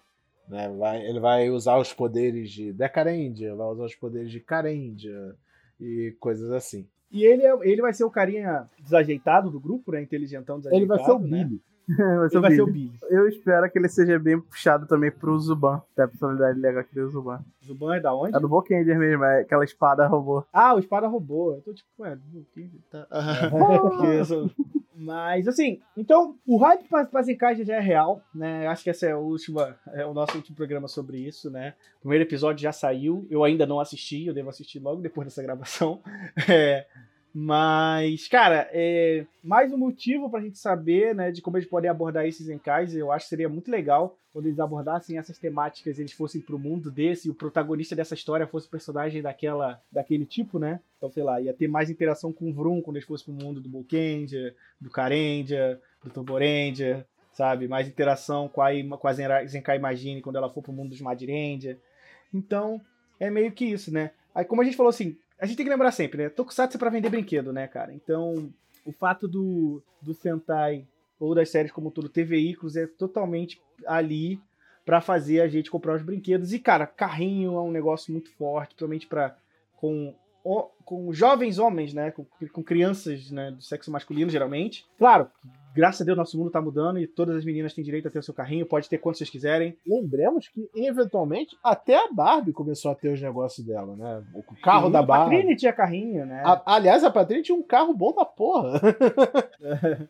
Né? 0.50 0.68
Vai, 0.76 1.06
ele 1.06 1.20
vai 1.20 1.48
usar 1.48 1.78
os 1.78 1.92
poderes 1.92 2.50
de 2.50 2.72
Decarendia, 2.72 3.54
vai 3.54 3.68
usar 3.68 3.84
os 3.84 3.94
poderes 3.94 4.30
de 4.32 4.40
Carendia 4.40 5.36
e 5.80 6.14
coisas 6.18 6.50
assim. 6.50 6.86
E 7.10 7.24
ele, 7.24 7.44
é, 7.44 7.52
ele 7.62 7.80
vai 7.80 7.92
ser 7.92 8.04
o 8.04 8.10
carinha 8.10 8.68
desajeitado 8.80 9.50
do 9.50 9.60
grupo, 9.60 9.92
né? 9.92 10.02
Inteligentão 10.02 10.58
desajeitado. 10.58 10.82
Ele 10.82 10.98
vai 10.98 11.04
ser 11.04 11.12
o 11.12 11.18
né? 11.18 11.44
Billy. 11.44 11.62
vai, 11.96 12.28
ser 12.28 12.36
ele 12.36 12.40
vai 12.40 12.54
ser 12.54 12.62
o 12.62 12.66
Billy. 12.66 12.98
Eu 13.08 13.28
espero 13.28 13.70
que 13.70 13.78
ele 13.78 13.88
seja 13.88 14.18
bem 14.18 14.40
puxado 14.40 14.86
também 14.86 15.10
pro 15.10 15.38
Zuban. 15.38 15.82
Tem 15.94 16.04
a 16.04 16.08
personalidade 16.08 16.58
legal 16.58 16.80
aqui 16.80 16.94
do 16.94 17.08
Zuban. 17.08 17.44
Zuban 17.64 17.96
é 17.96 18.00
da 18.00 18.14
onde? 18.14 18.36
É 18.36 18.40
do 18.40 18.48
Bokenger 18.48 18.98
mesmo, 18.98 19.24
é 19.24 19.40
aquela 19.40 19.64
espada 19.64 20.06
robô. 20.06 20.44
Ah, 20.52 20.74
o 20.74 20.78
espada 20.78 21.08
robô. 21.08 21.54
Eu 21.54 21.62
tô 21.62 21.74
tipo, 21.74 21.88
ué, 22.00 22.14
do 22.14 22.22
Bokenger, 22.22 22.80
tá. 22.90 23.06
Mas, 25.02 25.48
assim, 25.48 25.80
então, 25.96 26.36
o 26.46 26.58
hype 26.58 26.86
para 26.86 27.08
as 27.14 27.26
encaixes 27.26 27.66
já 27.66 27.76
é 27.76 27.80
real, 27.80 28.22
né? 28.34 28.66
Acho 28.66 28.84
que 28.84 28.90
essa 28.90 29.06
é, 29.06 29.12
a 29.12 29.18
última, 29.18 29.74
é 29.94 30.04
o 30.04 30.12
nosso 30.12 30.36
último 30.36 30.54
programa 30.54 30.88
sobre 30.88 31.18
isso, 31.18 31.50
né? 31.50 31.74
O 31.96 32.00
primeiro 32.00 32.24
episódio 32.24 32.62
já 32.62 32.70
saiu, 32.70 33.26
eu 33.30 33.42
ainda 33.42 33.66
não 33.66 33.80
assisti, 33.80 34.26
eu 34.26 34.34
devo 34.34 34.50
assistir 34.50 34.78
logo 34.78 35.00
depois 35.00 35.26
dessa 35.26 35.42
gravação. 35.42 36.02
É, 36.50 36.86
mas, 37.32 38.26
cara, 38.26 38.68
é 38.72 39.24
mais 39.42 39.72
um 39.72 39.78
motivo 39.78 40.28
pra 40.28 40.40
gente 40.40 40.58
saber, 40.58 41.14
né, 41.14 41.30
de 41.30 41.40
como 41.40 41.56
eles 41.56 41.68
podem 41.68 41.88
abordar 41.88 42.26
esses 42.26 42.48
encaises. 42.48 42.96
Eu 42.96 43.12
acho 43.12 43.26
que 43.26 43.30
seria 43.30 43.48
muito 43.48 43.70
legal 43.70 44.18
quando 44.32 44.46
eles 44.46 44.58
abordassem 44.58 45.16
essas 45.16 45.38
temáticas, 45.38 45.98
eles 45.98 46.12
fossem 46.12 46.40
pro 46.40 46.58
mundo 46.58 46.90
desse 46.90 47.28
e 47.28 47.30
o 47.30 47.34
protagonista 47.34 47.94
dessa 47.94 48.14
história 48.14 48.46
fosse 48.46 48.66
o 48.66 48.70
personagem 48.70 49.22
daquela, 49.22 49.80
daquele 49.90 50.26
tipo, 50.26 50.58
né? 50.58 50.80
Então, 50.96 51.10
sei 51.10 51.22
lá, 51.22 51.40
ia 51.40 51.54
ter 51.54 51.68
mais 51.68 51.88
interação 51.88 52.32
com 52.32 52.50
o 52.50 52.52
Vroom 52.52 52.82
quando 52.82 52.96
eles 52.96 53.06
fossem 53.06 53.34
pro 53.34 53.44
mundo 53.44 53.60
do 53.60 53.70
Volkendia, 53.70 54.54
do 54.80 54.90
Karendia, 54.90 55.80
do 56.02 56.10
Turborendia, 56.10 57.06
sabe? 57.32 57.68
Mais 57.68 57.88
interação 57.88 58.48
com 58.48 58.60
a, 58.60 58.70
com 58.98 59.08
a 59.08 59.12
Zenkai 59.46 59.76
Imagine 59.76 60.20
quando 60.20 60.36
ela 60.36 60.50
for 60.50 60.62
pro 60.62 60.72
mundo 60.72 60.90
dos 60.90 61.00
Madirendia. 61.00 61.78
Então, 62.32 62.80
é 63.18 63.30
meio 63.30 63.52
que 63.52 63.64
isso, 63.64 63.92
né? 63.92 64.10
Aí, 64.34 64.44
como 64.44 64.62
a 64.62 64.64
gente 64.64 64.76
falou 64.76 64.90
assim, 64.90 65.16
a 65.40 65.46
gente 65.46 65.56
tem 65.56 65.64
que 65.64 65.70
lembrar 65.70 65.90
sempre, 65.90 66.22
né? 66.22 66.28
Tokusatsu 66.28 66.76
é 66.76 66.78
pra 66.78 66.90
vender 66.90 67.08
brinquedo, 67.08 67.52
né, 67.52 67.66
cara? 67.66 67.94
Então, 67.94 68.52
o 68.84 68.92
fato 68.92 69.26
do, 69.26 69.82
do 70.00 70.12
Sentai 70.12 70.86
ou 71.18 71.34
das 71.34 71.48
séries 71.48 71.72
como 71.72 71.90
tudo 71.90 72.08
ter 72.08 72.24
veículos 72.24 72.76
é 72.76 72.86
totalmente 72.86 73.60
ali 73.86 74.40
para 74.84 75.00
fazer 75.00 75.40
a 75.40 75.48
gente 75.48 75.70
comprar 75.70 75.96
os 75.96 76.02
brinquedos. 76.02 76.52
E, 76.52 76.58
cara, 76.58 76.86
carrinho 76.86 77.54
é 77.54 77.60
um 77.60 77.70
negócio 77.70 78.12
muito 78.12 78.30
forte, 78.32 78.74
principalmente 78.74 79.06
para 79.06 79.36
com 79.76 80.14
com 80.84 81.12
jovens 81.12 81.58
homens, 81.58 81.94
né, 81.94 82.10
com, 82.10 82.26
com 82.52 82.62
crianças, 82.62 83.30
né, 83.30 83.50
do 83.50 83.62
sexo 83.62 83.90
masculino 83.90 84.30
geralmente. 84.30 84.86
Claro, 84.98 85.30
graças 85.74 86.00
a 86.00 86.04
Deus 86.04 86.16
nosso 86.16 86.36
mundo 86.36 86.50
tá 86.50 86.60
mudando 86.60 86.98
e 86.98 87.06
todas 87.06 87.36
as 87.36 87.44
meninas 87.44 87.74
têm 87.74 87.84
direito 87.84 88.08
a 88.08 88.10
ter 88.10 88.18
o 88.18 88.22
seu 88.22 88.34
carrinho, 88.34 88.66
pode 88.66 88.88
ter 88.88 88.98
quantos 88.98 89.18
vocês 89.18 89.30
quiserem. 89.30 89.76
Lembremos 89.86 90.48
que 90.48 90.68
eventualmente 90.74 91.56
até 91.62 91.96
a 91.96 92.12
Barbie 92.12 92.52
começou 92.52 92.90
a 92.90 92.94
ter 92.94 93.12
os 93.12 93.20
negócios 93.20 93.64
dela, 93.66 93.94
né? 93.96 94.24
O 94.34 94.42
carro 94.56 94.86
Sim, 94.86 94.92
da 94.92 95.02
Barbie. 95.02 95.34
A 95.34 95.38
Patrine 95.38 95.56
tinha 95.56 95.72
carrinho, 95.72 96.26
né? 96.26 96.42
A, 96.44 96.74
aliás, 96.74 97.04
a 97.04 97.10
Patrine 97.10 97.42
tinha 97.42 97.56
um 97.56 97.62
carro 97.62 97.94
bom 97.94 98.12
da 98.14 98.24
porra. 98.24 98.80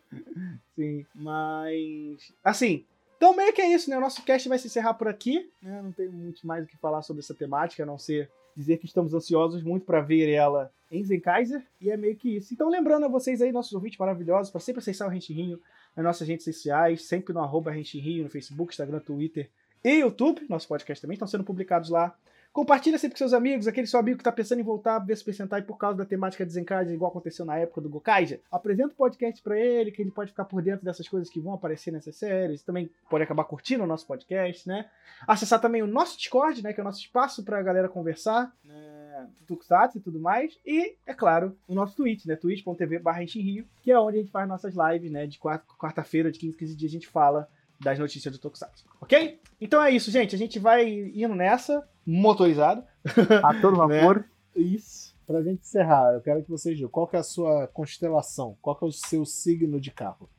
Sim, 0.75 1.05
mas 1.13 2.33
assim, 2.43 2.85
então 3.17 3.35
meio 3.35 3.53
que 3.53 3.61
é 3.61 3.71
isso, 3.71 3.89
né? 3.89 3.97
O 3.97 4.01
nosso 4.01 4.23
cast 4.23 4.49
vai 4.49 4.57
se 4.57 4.67
encerrar 4.67 4.95
por 4.95 5.07
aqui, 5.07 5.47
né? 5.61 5.79
Não 5.83 5.91
tem 5.91 6.07
muito 6.07 6.45
mais 6.47 6.63
o 6.63 6.67
que 6.67 6.77
falar 6.77 7.03
sobre 7.03 7.21
essa 7.21 7.35
temática, 7.35 7.83
a 7.83 7.85
não 7.85 7.99
ser 7.99 8.31
dizer 8.55 8.77
que 8.77 8.85
estamos 8.85 9.13
ansiosos 9.13 9.63
muito 9.63 9.85
para 9.85 10.01
ver 10.01 10.29
ela 10.29 10.71
em 10.91 11.03
Zenkaiser, 11.03 11.65
e 11.79 11.89
é 11.89 11.95
meio 11.95 12.15
que 12.15 12.35
isso. 12.35 12.53
Então, 12.53 12.69
lembrando 12.69 13.05
a 13.05 13.09
vocês 13.09 13.41
aí, 13.41 13.51
nossos 13.51 13.71
ouvintes 13.73 13.97
maravilhosos, 13.97 14.51
para 14.51 14.59
sempre 14.59 14.79
acessar 14.79 15.07
o 15.07 15.11
Rente 15.11 15.31
Rio 15.31 15.59
nas 15.95 16.03
nossas 16.03 16.27
redes 16.27 16.43
sociais, 16.43 17.05
sempre 17.05 17.33
no 17.33 17.39
arroba 17.39 17.71
Rente 17.71 17.97
Rio, 17.97 18.23
no 18.23 18.29
Facebook, 18.29 18.73
Instagram, 18.73 18.99
Twitter 18.99 19.49
e 19.83 19.99
YouTube. 19.99 20.45
Nosso 20.49 20.67
podcast 20.67 21.01
também 21.01 21.15
estão 21.15 21.27
sendo 21.27 21.45
publicados 21.45 21.89
lá. 21.89 22.13
Compartilha 22.53 22.97
sempre 22.97 23.13
com 23.13 23.19
seus 23.19 23.31
amigos, 23.31 23.65
aquele 23.65 23.87
seu 23.87 23.97
amigo 23.97 24.17
que 24.17 24.21
está 24.21 24.31
pensando 24.31 24.59
em 24.59 24.63
voltar 24.63 24.97
a 24.97 24.99
ver 24.99 25.15
Super 25.15 25.33
Sentai 25.33 25.61
por 25.61 25.77
causa 25.77 25.97
da 25.99 26.05
temática 26.05 26.45
de 26.45 26.51
Zenkaiser, 26.51 26.93
igual 26.93 27.09
aconteceu 27.09 27.45
na 27.45 27.57
época 27.57 27.79
do 27.79 27.87
Gokaija. 27.87 28.41
Apresenta 28.51 28.89
o 28.89 28.95
podcast 28.95 29.41
para 29.41 29.57
ele, 29.57 29.89
que 29.89 30.01
ele 30.01 30.11
pode 30.11 30.31
ficar 30.31 30.43
por 30.43 30.61
dentro 30.61 30.83
dessas 30.83 31.07
coisas 31.07 31.29
que 31.29 31.39
vão 31.39 31.53
aparecer 31.53 31.91
nessas 31.91 32.17
séries. 32.17 32.61
Também 32.61 32.91
pode 33.09 33.23
acabar 33.23 33.45
curtindo 33.45 33.85
o 33.85 33.87
nosso 33.87 34.05
podcast, 34.05 34.67
né? 34.67 34.89
Acessar 35.25 35.61
também 35.61 35.81
o 35.81 35.87
nosso 35.87 36.17
Discord, 36.17 36.61
né? 36.61 36.73
Que 36.73 36.81
é 36.81 36.83
o 36.83 36.85
nosso 36.85 36.99
espaço 36.99 37.41
para 37.41 37.57
a 37.57 37.63
galera 37.63 37.87
conversar, 37.87 38.53
né? 38.65 39.29
Tuxats 39.47 39.95
e 39.95 40.01
tudo 40.01 40.19
mais. 40.19 40.59
E, 40.65 40.97
é 41.05 41.13
claro, 41.13 41.57
o 41.69 41.73
nosso 41.73 41.95
Twitch, 41.95 42.25
né? 42.25 42.35
twitch.tv 42.35 42.99
barra 42.99 43.21
Rio, 43.21 43.65
que 43.81 43.91
é 43.91 43.97
onde 43.97 44.17
a 44.17 44.19
gente 44.19 44.31
faz 44.31 44.47
nossas 44.49 44.73
lives, 44.75 45.09
né? 45.09 45.25
De 45.25 45.39
quarta-feira, 45.39 46.29
de 46.29 46.37
15 46.37 46.57
15 46.57 46.75
dias, 46.75 46.91
a 46.91 46.93
gente 46.93 47.07
fala 47.07 47.47
das 47.79 47.97
notícias 47.97 48.31
do 48.33 48.39
Tokusatsu, 48.39 48.85
ok? 49.01 49.39
Então 49.59 49.81
é 49.81 49.89
isso, 49.89 50.11
gente. 50.11 50.35
A 50.35 50.37
gente 50.37 50.59
vai 50.59 50.87
indo 50.87 51.33
nessa, 51.33 51.87
motorizado. 52.05 52.83
A 53.43 53.59
todo 53.59 53.77
vapor. 53.77 54.19
né? 54.19 54.25
Isso. 54.55 55.15
Pra 55.25 55.41
gente 55.41 55.61
encerrar, 55.61 56.13
eu 56.13 56.21
quero 56.21 56.43
que 56.43 56.49
vocês 56.49 56.75
digam 56.75 56.89
qual 56.91 57.07
que 57.07 57.15
é 57.15 57.19
a 57.19 57.23
sua 57.23 57.67
constelação, 57.67 58.57
qual 58.61 58.75
que 58.75 58.83
é 58.83 58.87
o 58.87 58.91
seu 58.91 59.25
signo 59.25 59.79
de 59.79 59.91
carro. 59.91 60.29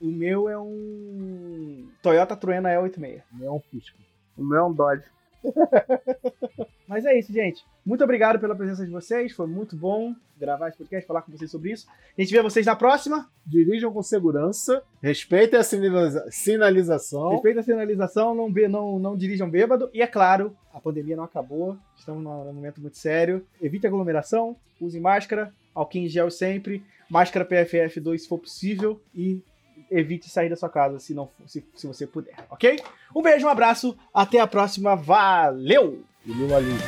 o 0.00 0.06
meu 0.06 0.48
é 0.48 0.58
um 0.58 1.88
Toyota 2.02 2.36
Truena 2.36 2.70
E86. 2.70 3.22
O 3.32 3.36
meu 3.36 3.48
é 3.48 3.52
um 3.52 3.60
Fusca. 3.60 3.98
O 4.36 4.44
meu 4.44 4.58
é 4.58 4.64
um 4.64 4.72
Dodge. 4.72 5.04
Mas 6.86 7.04
é 7.04 7.18
isso, 7.18 7.32
gente. 7.32 7.64
Muito 7.84 8.02
obrigado 8.02 8.38
pela 8.38 8.54
presença 8.54 8.84
de 8.84 8.90
vocês. 8.90 9.32
Foi 9.32 9.46
muito 9.46 9.76
bom 9.76 10.14
gravar 10.38 10.68
esse 10.68 10.78
podcast, 10.78 11.06
falar 11.06 11.22
com 11.22 11.32
vocês 11.32 11.50
sobre 11.50 11.72
isso. 11.72 11.86
A 12.16 12.20
gente 12.20 12.32
vê 12.32 12.40
vocês 12.40 12.64
na 12.64 12.74
próxima. 12.74 13.28
Dirijam 13.46 13.92
com 13.92 14.02
segurança. 14.02 14.82
Respeitem 15.02 15.58
a 15.58 15.62
sinaliza 15.62 16.26
sinalização. 16.30 17.30
Respeitem 17.30 17.60
a 17.60 17.64
sinalização. 17.64 18.34
Não, 18.34 18.48
não, 18.48 18.98
não 18.98 19.16
dirijam 19.16 19.50
bêbado. 19.50 19.90
E 19.92 20.00
é 20.00 20.06
claro, 20.06 20.56
a 20.72 20.80
pandemia 20.80 21.16
não 21.16 21.24
acabou. 21.24 21.76
Estamos 21.96 22.22
num 22.22 22.52
momento 22.52 22.80
muito 22.80 22.96
sério. 22.96 23.46
Evite 23.60 23.86
aglomeração. 23.86 24.56
Use 24.80 24.98
máscara. 24.98 25.52
Álcool 25.74 25.98
em 25.98 26.08
gel 26.08 26.30
sempre. 26.30 26.82
Máscara 27.10 27.44
PFF2 27.44 28.18
se 28.18 28.28
for 28.28 28.38
possível. 28.38 29.00
E 29.14 29.42
evite 29.90 30.30
sair 30.30 30.48
da 30.48 30.56
sua 30.56 30.70
casa 30.70 30.98
se, 30.98 31.12
não, 31.12 31.30
se, 31.46 31.64
se 31.74 31.86
você 31.86 32.06
puder, 32.06 32.34
ok? 32.50 32.80
Um 33.14 33.22
beijo, 33.22 33.46
um 33.46 33.50
abraço, 33.50 33.96
até 34.12 34.40
a 34.40 34.46
próxima, 34.46 34.96
valeu! 34.96 36.02
E 36.26 36.32
Lula 36.32 36.56
ali. 36.56 36.72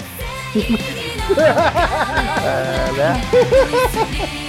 é, 2.46 2.92
né? 2.92 4.45